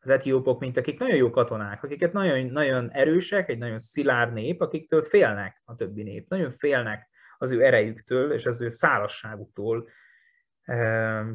az 0.06 0.12
etiópok, 0.12 0.60
mint 0.60 0.76
akik 0.76 0.98
nagyon 0.98 1.16
jó 1.16 1.30
katonák, 1.30 1.82
akiket 1.82 2.12
nagyon, 2.12 2.46
nagyon 2.46 2.90
erősek, 2.90 3.48
egy 3.48 3.58
nagyon 3.58 3.78
szilárd 3.78 4.32
nép, 4.32 4.60
akiktől 4.60 5.04
félnek 5.04 5.62
a 5.64 5.76
többi 5.76 6.02
nép. 6.02 6.28
Nagyon 6.28 6.50
félnek 6.50 7.08
az 7.38 7.50
ő 7.50 7.64
erejüktől 7.64 8.32
és 8.32 8.46
az 8.46 8.60
ő 8.60 8.68
szálasságuktól. 8.68 9.88
Ehm, 10.62 11.30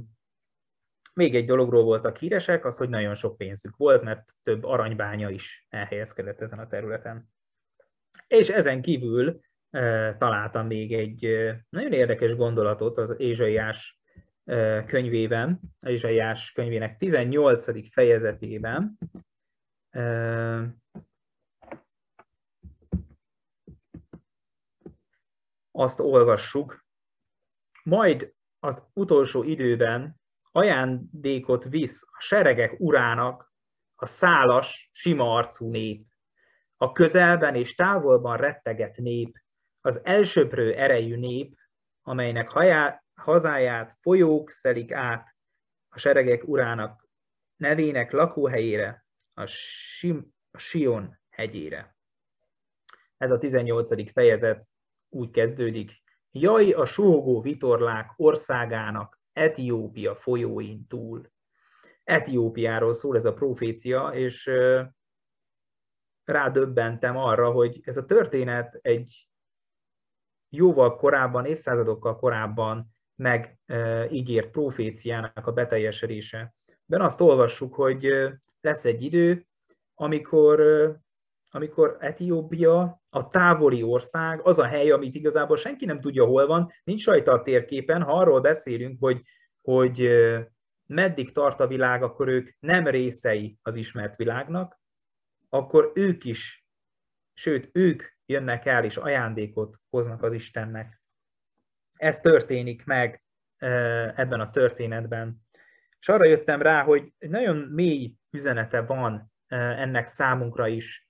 még 1.13 1.35
egy 1.35 1.45
dologról 1.45 1.83
voltak 1.83 2.17
híresek, 2.17 2.65
az, 2.65 2.77
hogy 2.77 2.89
nagyon 2.89 3.15
sok 3.15 3.37
pénzük 3.37 3.77
volt, 3.77 4.03
mert 4.03 4.31
több 4.43 4.63
aranybánya 4.63 5.29
is 5.29 5.65
elhelyezkedett 5.69 6.41
ezen 6.41 6.59
a 6.59 6.67
területen. 6.67 7.29
És 8.27 8.49
ezen 8.49 8.81
kívül 8.81 9.39
e, 9.69 10.15
találtam 10.17 10.67
még 10.67 10.93
egy 10.93 11.25
e, 11.25 11.65
nagyon 11.69 11.93
érdekes 11.93 12.35
gondolatot 12.35 12.97
az 12.97 13.15
Ézsaiás 13.17 14.00
könyvében, 14.86 15.60
a 15.79 15.89
Izsaiás 15.89 16.51
könyvének 16.51 16.98
18. 16.98 17.91
fejezetében, 17.91 18.98
azt 25.71 26.00
olvassuk, 26.00 26.86
majd 27.83 28.33
az 28.60 28.83
utolsó 28.93 29.43
időben 29.43 30.21
ajándékot 30.51 31.63
visz 31.63 32.01
a 32.01 32.19
seregek 32.19 32.79
urának 32.79 33.53
a 33.95 34.05
szálas, 34.05 34.89
sima 34.93 35.36
arcú 35.36 35.69
nép, 35.69 36.05
a 36.77 36.91
közelben 36.91 37.55
és 37.55 37.75
távolban 37.75 38.38
retteget 38.38 38.98
nép, 38.98 39.38
az 39.81 40.00
elsöprő 40.03 40.74
erejű 40.74 41.15
nép, 41.15 41.57
amelynek 42.01 42.51
hajá, 42.51 43.00
hazáját 43.13 43.98
folyók 44.01 44.50
szelik 44.50 44.91
át 44.91 45.36
a 45.89 46.00
seregek 46.00 46.48
urának 46.48 47.08
nevének 47.56 48.12
lakóhelyére, 48.12 49.06
a, 49.34 49.46
Sim, 49.46 50.34
a 50.51 50.58
Sion 50.58 51.20
hegyére. 51.30 51.96
Ez 53.18 53.32
a 53.32 53.38
18. 53.38 54.12
fejezet 54.12 54.70
úgy 55.10 55.32
kezdődik. 55.32 55.91
Jaj 56.32 56.72
a 56.72 56.86
sógó 56.86 57.41
vitorlák 57.41 58.13
országának 58.15 59.20
Etiópia 59.34 60.15
folyóin 60.15 60.88
túl. 60.88 61.32
Etiópiáról 62.03 62.94
szól 62.94 63.15
ez 63.15 63.25
a 63.25 63.34
profécia, 63.34 64.08
és 64.08 64.51
rádöbbentem 66.24 67.18
arra, 67.18 67.51
hogy 67.51 67.80
ez 67.84 67.98
a 67.98 68.06
történet 68.06 68.80
egy 68.82 69.30
jóval 70.50 70.96
korábban, 70.96 71.46
évszázadokkal 71.46 72.15
korábban 72.15 72.96
megígért 73.21 74.51
proféciának 74.51 75.47
a 75.47 75.51
beteljesedése. 75.51 76.53
Ben 76.85 77.01
azt 77.01 77.21
olvassuk, 77.21 77.73
hogy 77.73 78.07
lesz 78.61 78.85
egy 78.85 79.03
idő, 79.03 79.45
amikor, 79.95 80.61
amikor 81.49 81.97
Etiópia 81.99 83.01
a 83.09 83.29
távoli 83.29 83.83
ország, 83.83 84.41
az 84.41 84.59
a 84.59 84.65
hely, 84.65 84.91
amit 84.91 85.15
igazából 85.15 85.57
senki 85.57 85.85
nem 85.85 86.01
tudja, 86.01 86.25
hol 86.25 86.47
van, 86.47 86.71
nincs 86.83 87.05
rajta 87.05 87.31
a 87.31 87.41
térképen, 87.41 88.01
ha 88.01 88.13
arról 88.13 88.41
beszélünk, 88.41 88.97
hogy, 88.99 89.21
hogy 89.61 90.09
meddig 90.85 91.31
tart 91.31 91.59
a 91.59 91.67
világ, 91.67 92.03
akkor 92.03 92.27
ők 92.27 92.49
nem 92.59 92.87
részei 92.87 93.57
az 93.61 93.75
ismert 93.75 94.15
világnak, 94.15 94.79
akkor 95.49 95.91
ők 95.95 96.23
is, 96.23 96.65
sőt, 97.33 97.69
ők 97.71 98.03
jönnek 98.25 98.65
el 98.65 98.83
és 98.83 98.97
ajándékot 98.97 99.75
hoznak 99.89 100.23
az 100.23 100.33
Istennek. 100.33 101.00
Ez 102.01 102.20
történik 102.20 102.86
meg 102.86 103.24
ebben 104.15 104.39
a 104.39 104.50
történetben. 104.50 105.41
És 106.00 106.10
arra 106.10 106.25
jöttem 106.25 106.62
rá, 106.62 106.84
hogy 106.84 107.13
egy 107.17 107.29
nagyon 107.29 107.58
mély 107.58 108.13
üzenete 108.31 108.81
van 108.81 109.31
ennek 109.48 110.08
számunkra 110.08 110.67
is. 110.67 111.08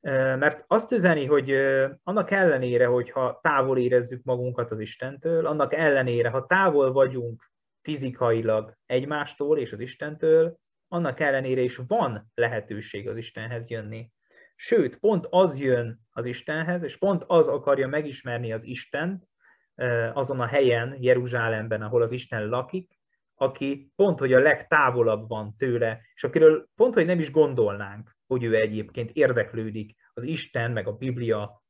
Mert 0.00 0.64
azt 0.66 0.92
üzeni, 0.92 1.26
hogy 1.26 1.50
annak 2.02 2.30
ellenére, 2.30 2.86
hogyha 2.86 3.38
távol 3.42 3.78
érezzük 3.78 4.22
magunkat 4.24 4.70
az 4.70 4.80
Istentől, 4.80 5.46
annak 5.46 5.74
ellenére, 5.74 6.28
ha 6.28 6.46
távol 6.46 6.92
vagyunk 6.92 7.50
fizikailag 7.82 8.76
egymástól 8.86 9.58
és 9.58 9.72
az 9.72 9.80
Istentől, 9.80 10.58
annak 10.88 11.20
ellenére 11.20 11.60
is 11.60 11.76
van 11.86 12.30
lehetőség 12.34 13.08
az 13.08 13.16
Istenhez 13.16 13.70
jönni. 13.70 14.10
Sőt, 14.56 14.98
pont 14.98 15.26
az 15.30 15.58
jön 15.60 16.00
az 16.10 16.24
Istenhez, 16.24 16.82
és 16.82 16.98
pont 16.98 17.24
az 17.26 17.48
akarja 17.48 17.88
megismerni 17.88 18.52
az 18.52 18.64
Istent 18.64 19.28
azon 20.12 20.40
a 20.40 20.46
helyen, 20.46 20.96
Jeruzsálemben, 21.00 21.82
ahol 21.82 22.02
az 22.02 22.12
Isten 22.12 22.48
lakik, 22.48 22.98
aki 23.34 23.92
pont, 23.96 24.18
hogy 24.18 24.32
a 24.32 24.40
legtávolabb 24.40 25.28
van 25.28 25.56
tőle, 25.56 26.00
és 26.14 26.24
akiről 26.24 26.68
pont, 26.74 26.94
hogy 26.94 27.06
nem 27.06 27.18
is 27.18 27.30
gondolnánk, 27.30 28.16
hogy 28.26 28.44
ő 28.44 28.54
egyébként 28.54 29.10
érdeklődik 29.12 29.96
az 30.12 30.22
Isten 30.22 30.70
meg 30.70 30.86
a 30.86 30.96
Biblia 30.96 31.62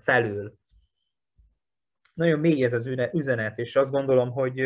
felől. 0.00 0.54
Nagyon 2.14 2.38
mély 2.38 2.64
ez 2.64 2.72
az 2.72 2.86
üzenet, 3.12 3.58
és 3.58 3.76
azt 3.76 3.90
gondolom, 3.90 4.30
hogy, 4.30 4.60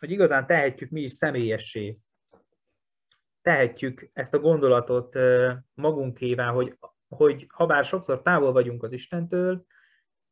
hogy 0.00 0.10
igazán 0.10 0.46
tehetjük 0.46 0.90
mi 0.90 1.00
is 1.00 1.12
személyessé. 1.12 1.98
Tehetjük 3.42 4.10
ezt 4.12 4.34
a 4.34 4.40
gondolatot 4.40 5.18
magunkévá, 5.74 6.50
hogy, 6.50 6.78
hogy 7.08 7.46
ha 7.48 7.66
bár 7.66 7.84
sokszor 7.84 8.22
távol 8.22 8.52
vagyunk 8.52 8.82
az 8.82 8.92
Istentől, 8.92 9.64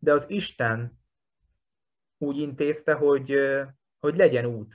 de 0.00 0.12
az 0.12 0.24
Isten 0.28 0.98
úgy 2.18 2.36
intézte, 2.36 2.94
hogy, 2.94 3.34
hogy 3.98 4.16
legyen 4.16 4.44
út. 4.44 4.74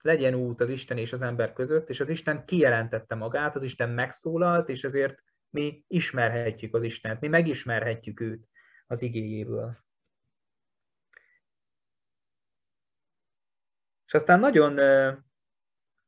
Legyen 0.00 0.34
út 0.34 0.60
az 0.60 0.68
Isten 0.68 0.98
és 0.98 1.12
az 1.12 1.22
ember 1.22 1.52
között, 1.52 1.88
és 1.88 2.00
az 2.00 2.08
Isten 2.08 2.44
kijelentette 2.44 3.14
magát, 3.14 3.54
az 3.54 3.62
Isten 3.62 3.90
megszólalt, 3.90 4.68
és 4.68 4.84
ezért 4.84 5.22
mi 5.50 5.84
ismerhetjük 5.86 6.74
az 6.74 6.82
Istent, 6.82 7.20
mi 7.20 7.28
megismerhetjük 7.28 8.20
őt 8.20 8.48
az 8.86 9.02
igéjéből. 9.02 9.76
És 14.06 14.12
aztán 14.12 14.40
nagyon, 14.40 14.72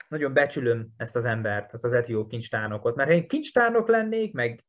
nagyon 0.08 0.32
becsülöm 0.32 0.88
ezt 0.96 1.16
az 1.16 1.24
embert, 1.24 1.72
ezt 1.72 1.84
az 1.84 1.92
etióp 1.92 2.30
kincstárnokot, 2.30 2.96
mert 2.96 3.08
ha 3.08 3.14
én 3.14 3.28
kincstárnok 3.28 3.88
lennék, 3.88 4.32
meg 4.32 4.64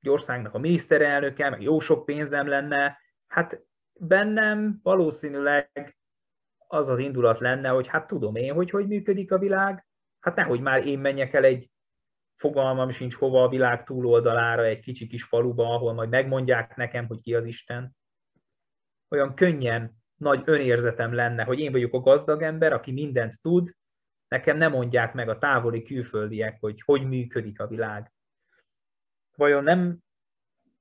egy 0.00 0.08
országnak 0.08 0.54
a 0.54 0.58
miniszterelnöke, 0.58 1.50
meg 1.50 1.62
jó 1.62 1.80
sok 1.80 2.04
pénzem 2.04 2.46
lenne, 2.46 2.98
hát 3.26 3.60
bennem 3.92 4.78
valószínűleg 4.82 5.96
az 6.66 6.88
az 6.88 6.98
indulat 6.98 7.40
lenne, 7.40 7.68
hogy 7.68 7.86
hát 7.86 8.06
tudom 8.06 8.36
én, 8.36 8.54
hogy 8.54 8.70
hogy 8.70 8.86
működik 8.86 9.32
a 9.32 9.38
világ, 9.38 9.86
hát 10.20 10.36
nehogy 10.36 10.60
már 10.60 10.86
én 10.86 10.98
menjek 10.98 11.32
el 11.32 11.44
egy 11.44 11.70
fogalmam 12.36 12.90
sincs 12.90 13.14
hova 13.14 13.42
a 13.42 13.48
világ 13.48 13.84
túloldalára, 13.84 14.64
egy 14.64 14.80
kicsi 14.80 15.06
kis 15.06 15.24
faluba, 15.24 15.74
ahol 15.74 15.92
majd 15.92 16.08
megmondják 16.08 16.76
nekem, 16.76 17.06
hogy 17.06 17.20
ki 17.20 17.34
az 17.34 17.44
Isten. 17.46 17.96
Olyan 19.08 19.34
könnyen 19.34 19.96
nagy 20.14 20.42
önérzetem 20.44 21.14
lenne, 21.14 21.44
hogy 21.44 21.58
én 21.58 21.72
vagyok 21.72 21.94
a 21.94 22.00
gazdag 22.00 22.42
ember, 22.42 22.72
aki 22.72 22.92
mindent 22.92 23.40
tud, 23.40 23.70
nekem 24.28 24.56
nem 24.56 24.70
mondják 24.70 25.14
meg 25.14 25.28
a 25.28 25.38
távoli 25.38 25.82
külföldiek, 25.82 26.56
hogy 26.60 26.82
hogy 26.84 27.08
működik 27.08 27.60
a 27.60 27.66
világ. 27.66 28.12
Vajon 29.38 29.62
nem, 29.62 29.98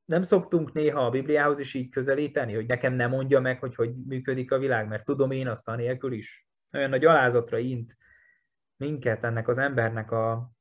nem 0.05 0.23
szoktunk 0.23 0.73
néha 0.73 1.05
a 1.05 1.09
Bibliához 1.09 1.59
is 1.59 1.73
így 1.73 1.89
közelíteni, 1.89 2.53
hogy 2.53 2.65
nekem 2.65 2.93
nem 2.93 3.09
mondja 3.09 3.39
meg, 3.39 3.59
hogy 3.59 3.75
hogy 3.75 3.95
működik 4.05 4.51
a 4.51 4.57
világ, 4.57 4.87
mert 4.87 5.05
tudom 5.05 5.31
én 5.31 5.47
azt 5.47 5.67
anélkül 5.67 6.11
is. 6.11 6.47
Olyan 6.73 6.89
nagy 6.89 7.05
alázatra 7.05 7.57
int 7.57 7.97
minket 8.75 9.23
ennek 9.23 9.47
az 9.47 9.57
embernek 9.57 10.11
a, 10.11 10.51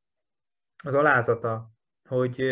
az 0.84 0.94
alázata, 0.94 1.70
hogy, 2.08 2.42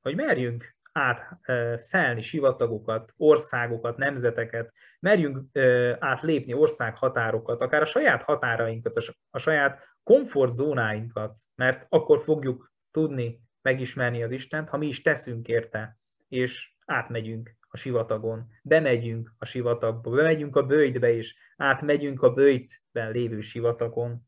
hogy 0.00 0.14
merjünk 0.14 0.76
átszelni 0.92 2.20
sivatagokat, 2.20 3.12
országokat, 3.16 3.96
nemzeteket, 3.96 4.72
merjünk 5.00 5.58
átlépni 5.98 6.52
országhatárokat, 6.52 7.60
akár 7.60 7.82
a 7.82 7.86
saját 7.86 8.22
határainkat, 8.22 8.96
a 9.30 9.38
saját 9.38 9.82
komfortzónáinkat, 10.02 11.36
mert 11.54 11.86
akkor 11.88 12.22
fogjuk 12.22 12.72
tudni 12.90 13.46
megismerni 13.62 14.22
az 14.22 14.30
Istent, 14.30 14.68
ha 14.68 14.76
mi 14.76 14.86
is 14.86 15.02
teszünk 15.02 15.48
érte, 15.48 15.98
és 16.28 16.72
átmegyünk 16.84 17.56
a 17.68 17.76
sivatagon, 17.76 18.46
bemegyünk 18.62 19.32
a 19.38 19.44
sivatagba, 19.44 20.10
bemegyünk 20.10 20.56
a 20.56 20.66
bőjtbe, 20.66 21.12
és 21.12 21.34
átmegyünk 21.56 22.22
a 22.22 22.32
bőjtben 22.32 23.10
lévő 23.12 23.40
sivatagon. 23.40 24.26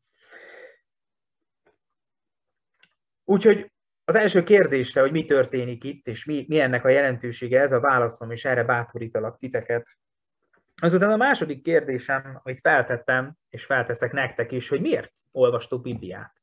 Úgyhogy 3.24 3.70
az 4.04 4.14
első 4.14 4.42
kérdésre, 4.42 5.00
hogy 5.00 5.10
mi 5.10 5.24
történik 5.24 5.84
itt, 5.84 6.06
és 6.06 6.24
mi, 6.24 6.44
mi 6.48 6.60
ennek 6.60 6.84
a 6.84 6.88
jelentősége, 6.88 7.60
ez 7.60 7.72
a 7.72 7.80
válaszom, 7.80 8.30
és 8.30 8.44
erre 8.44 8.64
bátorítalak 8.64 9.38
titeket. 9.38 9.88
Azután 10.82 11.10
a 11.10 11.16
második 11.16 11.62
kérdésem, 11.62 12.40
amit 12.42 12.60
feltettem, 12.60 13.36
és 13.48 13.64
felteszek 13.64 14.12
nektek 14.12 14.52
is, 14.52 14.68
hogy 14.68 14.80
miért 14.80 15.12
olvastok 15.32 15.82
Bibliát? 15.82 16.39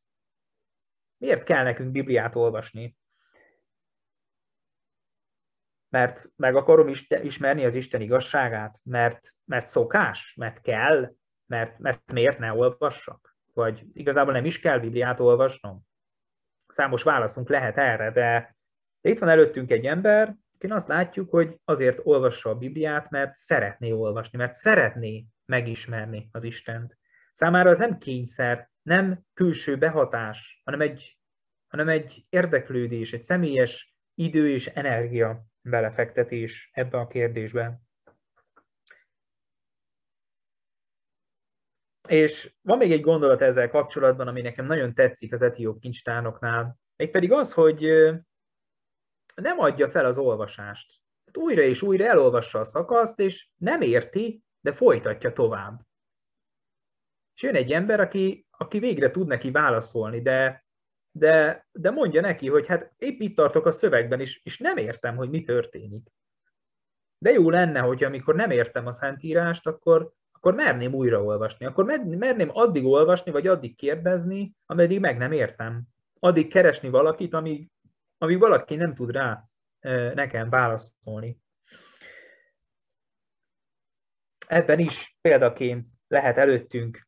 Miért 1.17 1.43
kell 1.43 1.63
nekünk 1.63 1.91
Bibliát 1.91 2.35
olvasni? 2.35 2.97
Mert 5.89 6.29
meg 6.35 6.55
akarom 6.55 6.87
ismerni 7.21 7.65
az 7.65 7.75
Isten 7.75 8.01
igazságát? 8.01 8.79
Mert, 8.83 9.35
mert 9.45 9.67
szokás? 9.67 10.35
Mert 10.37 10.61
kell? 10.61 11.13
Mert, 11.45 11.79
mert 11.79 12.11
miért 12.11 12.39
ne 12.39 12.53
olvassak? 12.53 13.37
Vagy 13.53 13.85
igazából 13.93 14.33
nem 14.33 14.45
is 14.45 14.59
kell 14.59 14.79
Bibliát 14.79 15.19
olvasnom? 15.19 15.81
Számos 16.67 17.03
válaszunk 17.03 17.49
lehet 17.49 17.77
erre, 17.77 18.11
de, 18.11 18.55
de 19.01 19.09
itt 19.09 19.19
van 19.19 19.29
előttünk 19.29 19.71
egy 19.71 19.85
ember, 19.85 20.35
akin 20.57 20.71
azt 20.71 20.87
látjuk, 20.87 21.29
hogy 21.29 21.59
azért 21.65 21.99
olvassa 22.03 22.49
a 22.49 22.55
Bibliát, 22.55 23.09
mert 23.09 23.33
szeretné 23.33 23.91
olvasni, 23.91 24.37
mert 24.37 24.53
szeretné 24.53 25.25
megismerni 25.45 26.29
az 26.31 26.43
Istent. 26.43 26.97
Számára 27.31 27.69
az 27.69 27.77
nem 27.77 27.97
kényszer, 27.97 28.69
nem 28.87 29.23
külső 29.33 29.77
behatás, 29.77 30.61
hanem 30.63 30.81
egy, 30.81 31.19
hanem 31.67 31.89
egy 31.89 32.25
érdeklődés, 32.29 33.13
egy 33.13 33.21
személyes 33.21 33.95
idő 34.13 34.49
és 34.49 34.67
energia 34.67 35.45
belefektetés 35.61 36.69
ebbe 36.73 36.97
a 36.97 37.07
kérdésbe. 37.07 37.81
És 42.07 42.55
van 42.61 42.77
még 42.77 42.91
egy 42.91 43.01
gondolat 43.01 43.41
ezzel 43.41 43.69
kapcsolatban, 43.69 44.27
ami 44.27 44.41
nekem 44.41 44.65
nagyon 44.65 44.93
tetszik 44.93 45.33
az 45.33 45.41
etióp 45.41 45.79
kincstárnoknál, 45.79 46.79
mégpedig 46.95 47.31
az, 47.31 47.53
hogy 47.53 47.79
nem 49.35 49.59
adja 49.59 49.89
fel 49.89 50.05
az 50.05 50.17
olvasást. 50.17 51.01
Hát 51.25 51.37
újra 51.37 51.61
és 51.61 51.81
újra 51.81 52.05
elolvassa 52.05 52.59
a 52.59 52.65
szakaszt, 52.65 53.19
és 53.19 53.49
nem 53.55 53.81
érti, 53.81 54.43
de 54.59 54.73
folytatja 54.73 55.33
tovább. 55.33 55.85
És 57.35 57.43
jön 57.43 57.55
egy 57.55 57.71
ember, 57.71 57.99
aki, 57.99 58.46
aki 58.57 58.79
végre 58.79 59.11
tud 59.11 59.27
neki 59.27 59.51
válaszolni, 59.51 60.21
de, 60.21 60.65
de, 61.11 61.67
de 61.71 61.91
mondja 61.91 62.21
neki, 62.21 62.49
hogy 62.49 62.67
hát 62.67 62.93
épp 62.97 63.19
itt 63.19 63.35
tartok 63.35 63.65
a 63.65 63.71
szövegben, 63.71 64.19
és, 64.19 64.39
és 64.43 64.57
nem 64.57 64.77
értem, 64.77 65.15
hogy 65.15 65.29
mi 65.29 65.41
történik. 65.41 66.11
De 67.17 67.31
jó 67.31 67.49
lenne, 67.49 67.79
hogy 67.79 68.03
amikor 68.03 68.35
nem 68.35 68.51
értem 68.51 68.87
a 68.87 68.93
Szentírást, 68.93 69.67
akkor, 69.67 70.11
akkor 70.31 70.53
merném 70.53 70.93
újraolvasni. 70.93 71.65
Akkor 71.65 71.85
merném 72.17 72.49
addig 72.53 72.85
olvasni, 72.85 73.31
vagy 73.31 73.47
addig 73.47 73.75
kérdezni, 73.75 74.55
ameddig 74.65 74.99
meg 74.99 75.17
nem 75.17 75.31
értem. 75.31 75.83
Addig 76.19 76.47
keresni 76.49 76.89
valakit, 76.89 77.33
amíg, 77.33 77.69
amíg 78.17 78.39
valaki 78.39 78.75
nem 78.75 78.93
tud 78.93 79.11
rá 79.11 79.43
nekem 80.13 80.49
válaszolni. 80.49 81.37
Ebben 84.47 84.79
is 84.79 85.17
példaként 85.21 85.87
lehet 86.07 86.37
előttünk 86.37 87.06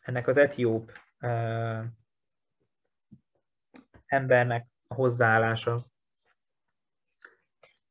ennek 0.00 0.26
az 0.26 0.36
etióp 0.36 0.92
embernek 4.06 4.66
a 4.86 4.94
hozzáállása. 4.94 5.86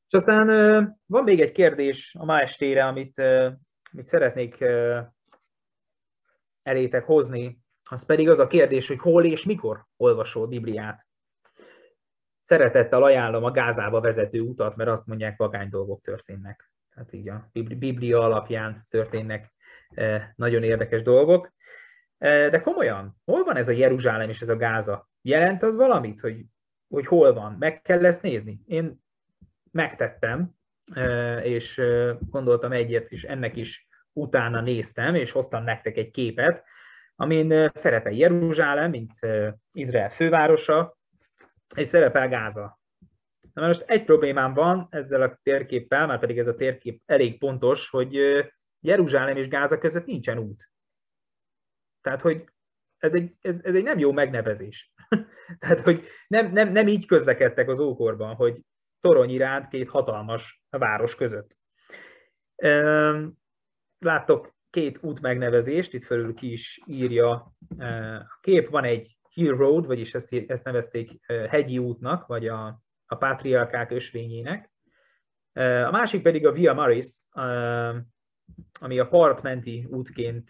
És 0.08 0.13
aztán 0.13 0.48
van 1.06 1.24
még 1.24 1.42
egy 1.42 1.52
kérdés 1.52 2.15
a 2.20 2.26
ma 2.26 2.39
estére, 2.39 2.86
amit, 2.86 3.20
amit 3.92 4.06
szeretnék 4.06 4.62
elétek 6.63 7.06
hozni, 7.06 7.60
az 7.89 8.06
pedig 8.06 8.30
az 8.30 8.39
a 8.39 8.48
kérdés, 8.48 8.88
hogy 8.88 9.00
hol 9.00 9.26
és 9.26 9.46
mikor 9.46 9.86
olvasol 9.98 10.48
Bibliát. 10.48 11.08
Szeretettel 12.42 13.04
ajánlom 13.04 13.44
a 13.44 13.52
Gázába 13.52 14.02
vezető 14.02 14.39
utat, 14.39 14.76
mert 14.76 14.89
azt 14.89 15.06
mondják, 15.06 15.38
vagány 15.38 15.70
dolgok 15.70 16.02
történnek. 16.02 16.72
Tehát 16.89 17.13
így 17.13 17.30
a 17.30 17.50
Biblia 17.54 18.20
alapján 18.20 18.86
történnek 18.89 19.54
nagyon 20.36 20.63
érdekes 20.63 21.02
dolgok. 21.02 21.54
De 22.17 22.62
komolyan, 22.62 23.15
hol 23.25 23.43
van 23.43 23.56
ez 23.56 23.67
a 23.67 23.71
Jeruzsálem 23.71 24.30
és 24.30 24.41
ez 24.41 24.49
a 24.49 24.58
Gáza? 24.58 25.10
Jelent 25.21 25.63
az 25.63 25.75
valamit, 25.75 26.19
hogy, 26.19 26.45
hogy 26.88 27.06
hol 27.06 27.34
van? 27.34 27.56
Meg 27.60 27.82
kell 27.82 28.06
ezt 28.06 28.21
nézni? 28.21 28.62
Én 28.65 29.02
megtettem, 29.71 30.52
és 31.43 31.82
gondoltam 32.19 32.71
egyet, 32.71 33.12
és 33.12 33.23
ennek 33.23 33.56
is 33.56 33.88
utána 34.13 34.62
néztem, 34.62 35.15
és 35.15 35.32
hoztam 35.32 35.63
nektek 35.63 35.97
egy 35.97 36.12
képet, 36.12 36.63
amin 37.15 37.69
szerepel 37.73 38.12
Jeruzsálem, 38.12 38.89
mint 38.89 39.12
Izrael 39.71 40.10
fővárosa, 40.10 40.97
és 41.75 41.88
szerepel 41.88 42.28
Gáza. 42.28 42.80
Na 43.54 43.67
most 43.67 43.84
egy 43.88 44.04
problémám 44.04 44.54
van 44.54 44.88
ezzel 44.89 45.21
a 45.21 45.39
térképpel, 45.43 46.08
már 46.08 46.19
pedig 46.19 46.38
ez 46.38 46.47
a 46.47 46.56
térkép 46.56 47.02
elég 47.06 47.39
pontos, 47.39 47.89
hogy 47.89 48.17
Jeruzsálem 48.80 49.38
és 49.38 49.48
Gáza 49.48 49.78
között 49.78 50.06
nincsen 50.06 50.38
út. 50.38 50.70
Tehát, 52.02 52.22
hogy 52.22 52.44
ez 52.98 53.13
egy, 53.13 53.34
ez, 53.42 53.60
ez 53.63 53.76
egy 53.76 53.84
nem 53.84 54.00
jó 54.00 54.12
megnevezés. 54.12 54.94
Tehát, 55.60 55.80
hogy 55.80 56.08
nem, 56.28 56.52
nem, 56.52 56.72
nem 56.72 56.88
így 56.88 57.06
közlekedtek 57.06 57.70
az 57.70 57.80
ókorban, 57.80 58.36
hogy 58.36 58.62
torony 59.02 59.30
iránt 59.30 59.68
két 59.68 59.89
hatalmas 59.89 60.62
város 60.70 61.15
között. 61.15 61.58
Láttok 64.00 64.56
két 64.70 65.04
út 65.04 65.22
megnevezést, 65.22 65.94
itt 65.94 66.04
fölül 66.04 66.34
ki 66.34 66.52
is 66.52 66.82
írja 66.86 67.32
a 67.32 68.39
kép, 68.42 68.70
van 68.70 68.84
egy 68.84 69.18
Hill 69.30 69.56
Road, 69.56 69.86
vagyis 69.86 70.13
ezt, 70.13 70.34
ezt 70.34 70.63
nevezték 70.63 71.26
hegyi 71.50 71.78
útnak, 71.78 72.28
vagy 72.28 72.48
a, 72.48 72.82
a 73.06 73.15
pátriarkák 73.15 73.92
ösvényének. 73.92 74.72
A 75.86 75.92
másik 75.92 76.22
pedig 76.22 76.46
a 76.46 76.52
Via 76.52 76.74
Maris, 76.74 77.08
ami 78.79 78.99
a 78.99 79.07
partmenti 79.07 79.88
útként, 79.89 80.49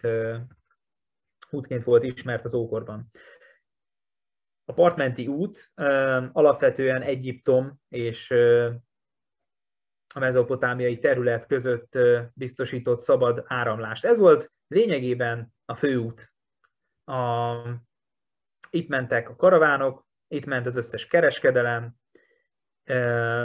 útként 1.50 1.84
volt 1.84 2.04
ismert 2.04 2.44
az 2.44 2.54
ókorban. 2.54 3.10
A 4.64 4.72
partmenti 4.72 5.26
út 5.26 5.72
alapvetően 6.32 7.02
Egyiptom 7.02 7.80
és 7.88 8.30
a 10.14 10.18
mezopotámiai 10.18 10.98
terület 10.98 11.46
között 11.46 11.98
biztosított 12.34 13.00
szabad 13.00 13.44
áramlást. 13.46 14.04
Ez 14.04 14.18
volt 14.18 14.52
lényegében 14.66 15.54
a 15.64 15.74
főút. 15.74 16.32
A, 17.04 17.54
itt 18.70 18.88
mentek 18.88 19.28
a 19.28 19.36
karavánok, 19.36 20.06
itt 20.28 20.44
ment 20.44 20.66
az 20.66 20.76
összes 20.76 21.06
kereskedelem. 21.06 21.94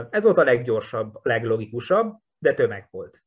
Ez 0.10 0.24
volt 0.24 0.38
a 0.38 0.44
leggyorsabb, 0.44 1.20
leglogikusabb, 1.22 2.18
de 2.38 2.54
tömeg 2.54 2.88
volt. 2.92 3.25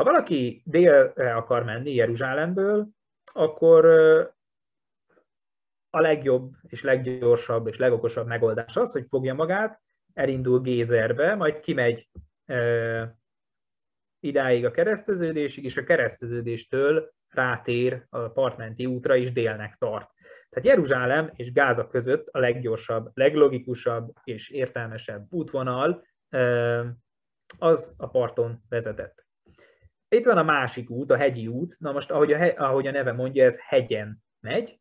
Ha 0.00 0.06
valaki 0.06 0.62
délre 0.64 1.34
akar 1.34 1.64
menni 1.64 1.94
Jeruzsálemből, 1.94 2.88
akkor 3.24 3.84
a 5.90 6.00
legjobb 6.00 6.52
és 6.68 6.82
leggyorsabb 6.82 7.66
és 7.66 7.76
legokosabb 7.76 8.26
megoldás 8.26 8.76
az, 8.76 8.92
hogy 8.92 9.06
fogja 9.08 9.34
magát, 9.34 9.80
elindul 10.14 10.60
Gézerbe, 10.60 11.34
majd 11.34 11.60
kimegy 11.60 12.08
e, 12.46 13.18
idáig 14.20 14.64
a 14.64 14.70
kereszteződésig, 14.70 15.64
és 15.64 15.76
a 15.76 15.84
kereszteződéstől 15.84 17.12
rátér 17.28 18.06
a 18.08 18.18
partmenti 18.18 18.86
útra, 18.86 19.16
és 19.16 19.32
délnek 19.32 19.76
tart. 19.78 20.10
Tehát 20.48 20.68
Jeruzsálem 20.68 21.30
és 21.36 21.52
Gáza 21.52 21.86
között 21.86 22.28
a 22.28 22.38
leggyorsabb, 22.38 23.10
leglogikusabb 23.14 24.12
és 24.24 24.50
értelmesebb 24.50 25.26
útvonal 25.30 26.04
e, 26.28 26.38
az 27.58 27.94
a 27.96 28.08
parton 28.08 28.62
vezetett. 28.68 29.28
Itt 30.12 30.24
van 30.24 30.38
a 30.38 30.42
másik 30.42 30.90
út, 30.90 31.10
a 31.10 31.16
hegyi 31.16 31.46
út. 31.46 31.76
Na 31.78 31.92
most, 31.92 32.10
ahogy 32.10 32.32
a, 32.32 32.54
ahogy 32.56 32.86
a 32.86 32.90
neve 32.90 33.12
mondja, 33.12 33.44
ez 33.44 33.58
hegyen 33.60 34.24
megy. 34.40 34.80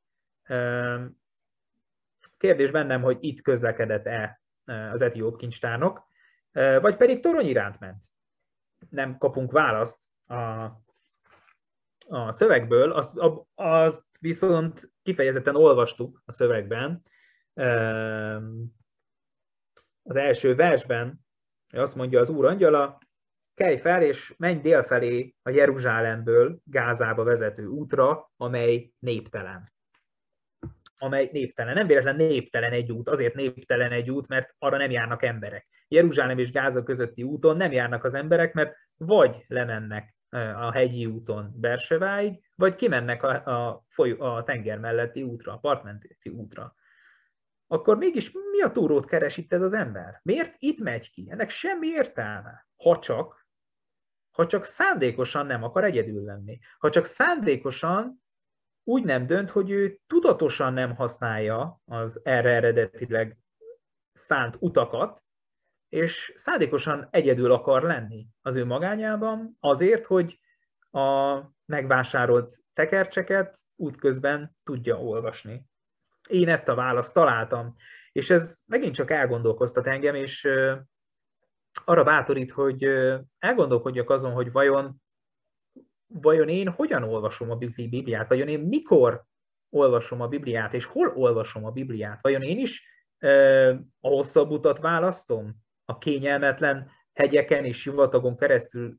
Kérdés 2.38 2.72
bennem, 2.72 3.02
hogy 3.02 3.18
itt 3.20 3.42
közlekedett-e 3.42 4.42
az 4.66 5.02
etióp 5.02 5.38
kincstárnok, 5.38 6.08
vagy 6.52 6.98
pedig 6.98 7.20
torony 7.20 7.46
iránt 7.46 7.80
ment. 7.80 8.04
Nem 8.90 9.18
kapunk 9.18 9.52
választ 9.52 10.00
a, 10.28 10.36
a 12.08 12.32
szövegből, 12.32 12.92
azt, 12.92 13.18
azt 13.56 14.04
viszont 14.20 14.92
kifejezetten 15.04 15.56
olvastuk 15.56 16.22
a 16.26 16.32
szövegben. 16.32 17.04
Az 20.04 20.16
első 20.16 20.56
versben 20.56 21.26
azt 21.72 21.96
mondja 21.96 22.20
az 22.20 22.30
úr 22.30 22.46
angyala, 22.46 23.00
kelj 23.60 23.78
fel 23.78 24.02
és 24.02 24.34
menj 24.38 24.60
délfelé 24.62 25.36
a 25.42 25.50
Jeruzsálemből 25.50 26.60
Gázába 26.64 27.24
vezető 27.24 27.66
útra, 27.66 28.32
amely 28.38 28.92
néptelen 29.00 29.72
amely 31.02 31.30
néptelen. 31.32 31.74
Nem 31.74 31.88
véletlen 31.88 32.16
néptelen 32.16 32.72
egy 32.72 32.92
út, 32.92 33.10
azért 33.10 33.34
néptelen 33.34 33.92
egy 33.92 34.10
út, 34.10 34.28
mert 34.28 34.56
arra 34.58 34.78
nem 34.78 34.92
járnak 34.92 35.24
emberek. 35.24 35.68
Jeruzsálem 35.88 36.38
és 36.38 36.52
Gáza 36.52 36.84
közötti 36.84 37.24
úton 37.24 37.58
nem 37.58 37.72
járnak 37.72 38.04
az 38.04 38.14
emberek, 38.14 38.54
mert 38.54 38.76
vagy 38.98 39.46
lemennek 39.48 40.16
a 40.56 40.72
hegyi 40.72 41.06
úton 41.06 41.54
Berseváig, 41.56 42.44
vagy 42.56 42.76
kimennek 42.76 43.24
a, 43.24 43.30
a, 43.30 43.86
folyó, 43.88 44.22
a 44.22 44.44
tenger 44.44 44.80
melletti 44.80 45.22
útra, 45.22 45.54
a 45.54 45.58
partmenti 45.58 46.18
útra. 46.32 46.76
Akkor 47.68 47.98
mégis 47.98 48.32
mi 48.32 48.62
a 48.62 48.72
túrót 48.72 49.06
keres 49.06 49.38
itt 49.38 49.54
ez 49.54 49.62
az 49.62 49.74
ember? 49.74 50.20
Miért 50.24 50.56
itt 50.58 50.80
megy 50.80 51.12
ki? 51.12 51.28
Ennek 51.30 51.50
semmi 51.50 51.88
értelme. 51.88 52.68
Ha 52.84 53.00
csak, 53.00 53.39
ha 54.40 54.48
csak 54.48 54.64
szándékosan 54.64 55.46
nem 55.46 55.64
akar 55.64 55.84
egyedül 55.84 56.24
lenni. 56.24 56.60
Ha 56.78 56.90
csak 56.90 57.06
szándékosan 57.06 58.24
úgy 58.84 59.04
nem 59.04 59.28
dönt, 59.28 59.50
hogy 59.50 59.70
ő 59.70 60.00
tudatosan 60.08 60.74
nem 60.74 60.96
használja 60.96 61.82
az 61.86 62.20
erre 62.24 62.50
eredetileg 62.50 63.38
szánt 64.14 64.56
utakat, 64.60 65.24
és 65.90 66.34
szándékosan 66.36 67.08
egyedül 67.12 67.52
akar 67.52 67.84
lenni 67.84 68.28
az 68.42 68.56
ő 68.56 68.66
magányában, 68.66 69.58
azért, 69.60 70.06
hogy 70.06 70.40
a 70.92 71.40
megvásárolt 71.66 72.54
tekercseket 72.74 73.58
útközben 73.76 74.56
tudja 74.64 75.02
olvasni. 75.02 75.66
Én 76.30 76.50
ezt 76.50 76.68
a 76.68 76.76
választ 76.76 77.14
találtam, 77.14 77.76
és 78.12 78.30
ez 78.30 78.58
megint 78.66 78.96
csak 78.96 79.12
elgondolkoztat 79.12 79.88
engem, 79.88 80.16
és 80.16 80.48
arra 81.86 82.04
bátorít, 82.04 82.52
hogy 82.52 82.84
elgondolkodjak 83.40 84.10
azon, 84.10 84.32
hogy 84.32 84.52
vajon 84.52 85.02
vajon 86.14 86.50
én 86.50 86.70
hogyan 86.70 87.04
olvasom 87.04 87.52
a 87.52 87.56
Bibliát, 87.56 88.28
vajon 88.28 88.48
én 88.48 88.60
mikor 88.60 89.24
olvasom 89.70 90.22
a 90.22 90.28
Bibliát, 90.28 90.74
és 90.74 90.86
hol 90.86 91.14
olvasom 91.16 91.66
a 91.66 91.72
Bibliát, 91.72 92.22
vajon 92.22 92.42
én 92.42 92.60
is 92.60 92.88
a 94.00 94.08
hosszabb 94.08 94.50
utat 94.50 94.80
választom, 94.80 95.56
a 95.86 95.98
kényelmetlen 95.98 96.92
hegyeken 97.14 97.66
és 97.66 97.80
sivatagon 97.80 98.38
keresztül 98.38 98.98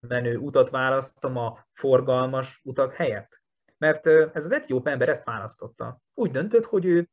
menő 0.00 0.36
utat 0.36 0.70
választom 0.70 1.36
a 1.36 1.66
forgalmas 1.72 2.60
utak 2.64 2.94
helyett. 2.94 3.40
Mert 3.78 4.06
ez 4.06 4.44
az 4.44 4.52
etióp 4.52 4.88
ember 4.88 5.08
ezt 5.08 5.24
választotta. 5.24 6.00
Úgy 6.14 6.30
döntött, 6.30 6.64
hogy 6.64 6.84
ő, 6.84 7.08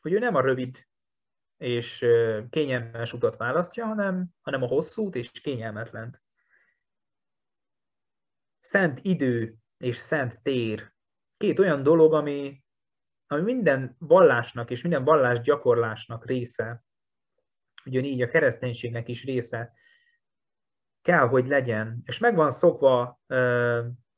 hogy 0.00 0.12
ő 0.12 0.18
nem 0.18 0.34
a 0.34 0.40
rövid 0.40 0.86
és 1.62 2.04
kényelmes 2.50 3.12
utat 3.12 3.36
választja, 3.36 3.86
hanem, 3.86 4.26
hanem 4.40 4.62
a 4.62 4.66
hosszút 4.66 5.14
és 5.14 5.30
kényelmetlent 5.30 6.22
szent 8.60 8.98
idő 9.02 9.54
és 9.78 9.96
szent 9.96 10.42
tér. 10.42 10.92
Két 11.36 11.58
olyan 11.58 11.82
dolog, 11.82 12.14
ami, 12.14 12.64
ami 13.26 13.42
minden 13.42 13.96
vallásnak 13.98 14.70
és 14.70 14.82
minden 14.82 15.04
vallás 15.04 15.40
gyakorlásnak 15.40 16.26
része, 16.26 16.84
ugyanígy 17.84 18.22
a 18.22 18.28
kereszténységnek 18.28 19.08
is 19.08 19.24
része, 19.24 19.72
kell, 21.02 21.28
hogy 21.28 21.46
legyen. 21.46 22.02
És 22.04 22.18
meg 22.18 22.34
van 22.34 22.50
szokva 22.50 23.20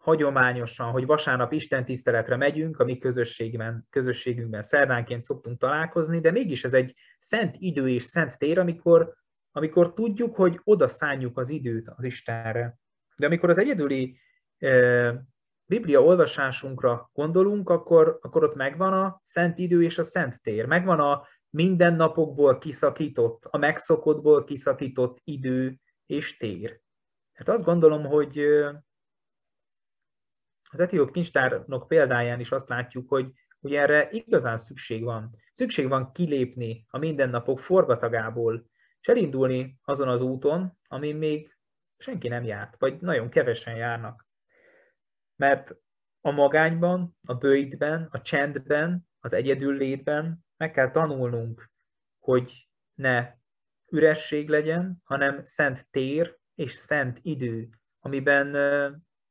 hagyományosan, 0.04 0.90
hogy 0.90 1.06
vasárnap 1.06 1.52
Isten 1.52 1.84
tiszteletre 1.84 2.36
megyünk, 2.36 2.78
a 2.78 2.84
mi 2.84 2.98
közösségben, 2.98 3.86
közösségünkben 3.90 4.62
szerdánként 4.62 5.22
szoktunk 5.22 5.58
találkozni, 5.58 6.20
de 6.20 6.30
mégis 6.30 6.64
ez 6.64 6.74
egy 6.74 6.94
szent 7.18 7.56
idő 7.58 7.88
és 7.88 8.02
szent 8.02 8.38
tér, 8.38 8.58
amikor, 8.58 9.14
amikor 9.52 9.94
tudjuk, 9.94 10.36
hogy 10.36 10.60
oda 10.64 10.88
szálljuk 10.88 11.38
az 11.38 11.48
időt 11.48 11.88
az 11.88 12.04
Istenre. 12.04 12.78
De 13.16 13.26
amikor 13.26 13.50
az 13.50 13.58
egyedüli 13.58 14.18
Biblia 15.66 16.02
olvasásunkra 16.02 17.10
gondolunk, 17.12 17.68
akkor, 17.68 18.18
akkor 18.22 18.44
ott 18.44 18.54
megvan 18.54 18.92
a 18.92 19.20
szent 19.22 19.58
idő 19.58 19.82
és 19.82 19.98
a 19.98 20.04
szent 20.04 20.42
tér. 20.42 20.66
Megvan 20.66 21.00
a 21.00 21.26
mindennapokból 21.50 22.58
kiszakított, 22.58 23.44
a 23.44 23.58
megszokottból 23.58 24.44
kiszakított 24.44 25.18
idő 25.24 25.78
és 26.06 26.36
tér. 26.36 26.80
Hát 27.32 27.48
azt 27.48 27.64
gondolom, 27.64 28.04
hogy 28.04 28.40
az 30.74 30.80
etióp 30.80 31.12
kincstárnok 31.12 31.88
példáján 31.88 32.40
is 32.40 32.50
azt 32.50 32.68
látjuk, 32.68 33.08
hogy, 33.08 33.32
hogy 33.60 33.74
erre 33.74 34.08
igazán 34.10 34.56
szükség 34.56 35.04
van. 35.04 35.36
Szükség 35.52 35.88
van 35.88 36.12
kilépni 36.12 36.86
a 36.88 36.98
mindennapok 36.98 37.60
forgatagából, 37.60 38.70
és 39.00 39.06
elindulni 39.08 39.78
azon 39.82 40.08
az 40.08 40.22
úton, 40.22 40.78
ami 40.88 41.12
még 41.12 41.56
senki 41.98 42.28
nem 42.28 42.44
járt, 42.44 42.74
vagy 42.78 43.00
nagyon 43.00 43.28
kevesen 43.28 43.76
járnak. 43.76 44.26
Mert 45.36 45.76
a 46.20 46.30
magányban, 46.30 47.16
a 47.26 47.34
bőjtben, 47.34 48.08
a 48.10 48.20
csendben, 48.20 49.08
az 49.20 49.32
egyedül 49.32 49.76
létben 49.76 50.44
meg 50.56 50.70
kell 50.70 50.90
tanulnunk, 50.90 51.70
hogy 52.18 52.68
ne 52.94 53.32
üresség 53.88 54.48
legyen, 54.48 55.00
hanem 55.04 55.42
szent 55.42 55.90
tér 55.90 56.38
és 56.54 56.72
szent 56.72 57.18
idő, 57.22 57.68
amiben, 58.00 58.54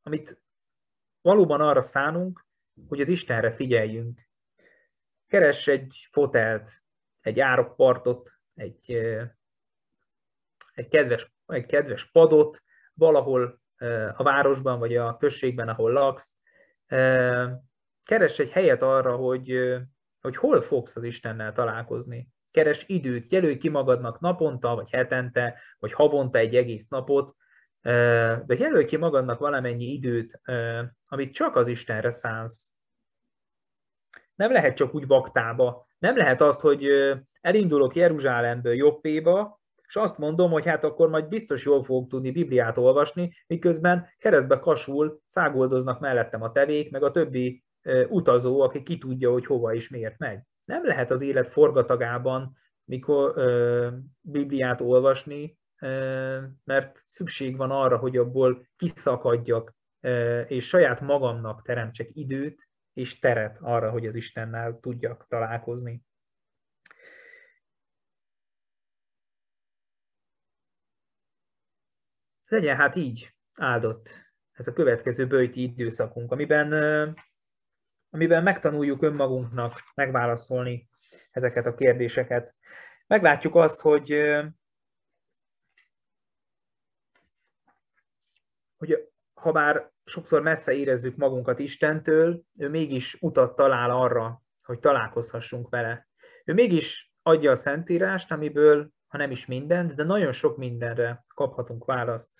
amit 0.01 0.42
valóban 1.23 1.61
arra 1.61 1.81
szánunk, 1.81 2.45
hogy 2.87 3.01
az 3.01 3.07
Istenre 3.07 3.51
figyeljünk. 3.51 4.21
Keress 5.27 5.67
egy 5.67 6.07
fotelt, 6.11 6.69
egy 7.21 7.39
árokpartot, 7.39 8.31
egy, 8.55 8.91
egy, 10.73 10.87
kedves, 10.87 11.31
egy 11.45 11.65
kedves 11.65 12.11
padot 12.11 12.63
valahol 12.93 13.61
a 14.15 14.23
városban 14.23 14.79
vagy 14.79 14.95
a 14.95 15.17
községben, 15.17 15.69
ahol 15.69 15.91
laksz. 15.91 16.37
Keres 18.03 18.39
egy 18.39 18.51
helyet 18.51 18.81
arra, 18.81 19.15
hogy, 19.15 19.77
hogy 20.21 20.35
hol 20.35 20.61
fogsz 20.61 20.95
az 20.95 21.03
Istennel 21.03 21.53
találkozni. 21.53 22.27
Keres 22.51 22.83
időt, 22.87 23.31
jelölj 23.31 23.57
ki 23.57 23.69
magadnak 23.69 24.19
naponta, 24.19 24.75
vagy 24.75 24.89
hetente, 24.89 25.59
vagy 25.79 25.93
havonta 25.93 26.37
egy 26.37 26.55
egész 26.55 26.87
napot, 26.87 27.35
de 27.83 28.55
jelölj 28.57 28.85
ki 28.85 28.97
magadnak 28.97 29.39
valamennyi 29.39 29.85
időt, 29.85 30.41
amit 31.05 31.33
csak 31.33 31.55
az 31.55 31.67
Istenre 31.67 32.11
szánsz. 32.11 32.69
Nem 34.35 34.51
lehet 34.51 34.75
csak 34.75 34.95
úgy 34.95 35.07
vaktába. 35.07 35.87
Nem 35.99 36.17
lehet 36.17 36.41
azt, 36.41 36.59
hogy 36.59 36.87
elindulok 37.41 37.95
Jeruzsálemből 37.95 38.73
Jobbéba, 38.73 39.61
és 39.87 39.95
azt 39.95 40.17
mondom, 40.17 40.51
hogy 40.51 40.65
hát 40.65 40.83
akkor 40.83 41.09
majd 41.09 41.27
biztos 41.27 41.65
jól 41.65 41.83
fogok 41.83 42.09
tudni 42.09 42.31
Bibliát 42.31 42.77
olvasni, 42.77 43.33
miközben 43.47 44.07
keresztbe 44.17 44.59
kasul, 44.59 45.21
szágoldoznak 45.25 45.99
mellettem 45.99 46.41
a 46.41 46.51
tevék, 46.51 46.91
meg 46.91 47.03
a 47.03 47.11
többi 47.11 47.63
utazó, 48.09 48.61
aki 48.61 48.83
ki 48.83 48.97
tudja, 48.97 49.31
hogy 49.31 49.45
hova 49.45 49.73
is 49.73 49.89
miért 49.89 50.17
megy. 50.17 50.39
Nem 50.65 50.85
lehet 50.85 51.11
az 51.11 51.21
élet 51.21 51.47
forgatagában, 51.47 52.57
mikor 52.85 53.33
ö, 53.35 53.87
Bibliát 54.21 54.81
olvasni, 54.81 55.57
mert 56.63 57.03
szükség 57.05 57.57
van 57.57 57.71
arra, 57.71 57.97
hogy 57.97 58.17
abból 58.17 58.67
kiszakadjak, 58.75 59.73
és 60.47 60.67
saját 60.67 61.01
magamnak 61.01 61.61
teremtsek 61.61 62.09
időt 62.13 62.67
és 62.93 63.19
teret 63.19 63.57
arra, 63.61 63.91
hogy 63.91 64.05
az 64.05 64.15
Istennel 64.15 64.79
tudjak 64.81 65.25
találkozni. 65.29 66.01
Legyen 72.47 72.75
hát 72.75 72.95
így 72.95 73.35
áldott 73.53 74.09
ez 74.51 74.67
a 74.67 74.73
következő 74.73 75.27
bőjti 75.27 75.61
időszakunk, 75.61 76.31
amiben, 76.31 76.73
amiben 78.09 78.43
megtanuljuk 78.43 79.01
önmagunknak 79.01 79.81
megválaszolni 79.95 80.89
ezeket 81.31 81.65
a 81.65 81.75
kérdéseket. 81.75 82.55
Meglátjuk 83.07 83.55
azt, 83.55 83.81
hogy, 83.81 84.11
hogy 88.87 89.11
ha 89.33 89.51
bár 89.51 89.91
sokszor 90.05 90.41
messze 90.41 90.73
érezzük 90.73 91.15
magunkat 91.15 91.59
Istentől, 91.59 92.43
ő 92.57 92.69
mégis 92.69 93.17
utat 93.19 93.55
talál 93.55 93.91
arra, 93.91 94.41
hogy 94.63 94.79
találkozhassunk 94.79 95.69
vele. 95.69 96.07
Ő 96.45 96.53
mégis 96.53 97.11
adja 97.21 97.51
a 97.51 97.55
Szentírást, 97.55 98.31
amiből, 98.31 98.89
ha 99.07 99.17
nem 99.17 99.31
is 99.31 99.45
mindent, 99.45 99.95
de 99.95 100.03
nagyon 100.03 100.31
sok 100.31 100.57
mindenre 100.57 101.25
kaphatunk 101.27 101.85
választ 101.85 102.31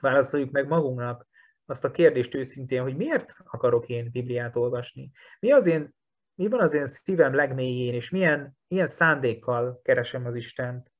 válaszoljuk 0.00 0.50
meg 0.50 0.66
magunknak 0.66 1.28
azt 1.66 1.84
a 1.84 1.90
kérdést 1.90 2.34
őszintén, 2.34 2.82
hogy 2.82 2.96
miért 2.96 3.34
akarok 3.44 3.88
én 3.88 4.10
Bibliát 4.10 4.56
olvasni? 4.56 5.10
Mi, 5.40 5.52
az 5.52 5.66
én, 5.66 5.94
mi 6.34 6.48
van 6.48 6.60
az 6.60 6.72
én 6.72 6.86
szívem 6.86 7.34
legmélyén, 7.34 7.94
és 7.94 8.10
milyen, 8.10 8.56
milyen 8.68 8.86
szándékkal 8.86 9.80
keresem 9.82 10.26
az 10.26 10.34
Istent? 10.34 10.92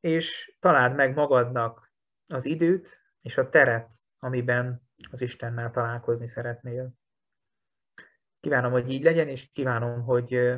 És 0.00 0.56
találd 0.60 0.94
meg 0.94 1.14
magadnak 1.14 1.85
az 2.28 2.44
időt 2.44 3.00
és 3.22 3.36
a 3.36 3.48
teret, 3.48 3.92
amiben 4.18 4.82
az 5.10 5.20
Istennel 5.20 5.70
találkozni 5.70 6.28
szeretnél. 6.28 6.92
Kívánom, 8.40 8.72
hogy 8.72 8.90
így 8.90 9.02
legyen, 9.02 9.28
és 9.28 9.50
kívánom, 9.52 10.02
hogy, 10.02 10.54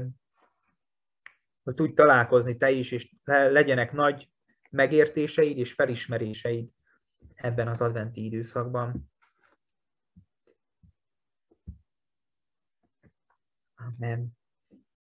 hogy 1.63 1.75
tudj 1.75 1.95
találkozni 1.95 2.57
te 2.57 2.71
is, 2.71 2.93
és 2.93 3.15
legyenek 3.25 3.93
nagy 3.93 4.31
megértéseid 4.71 5.59
és 5.59 5.73
felismeréseid 5.73 6.69
ebben 7.35 7.69
az 7.69 7.81
adventi 7.81 8.25
időszakban. 8.25 9.11
Amen. 13.75 14.38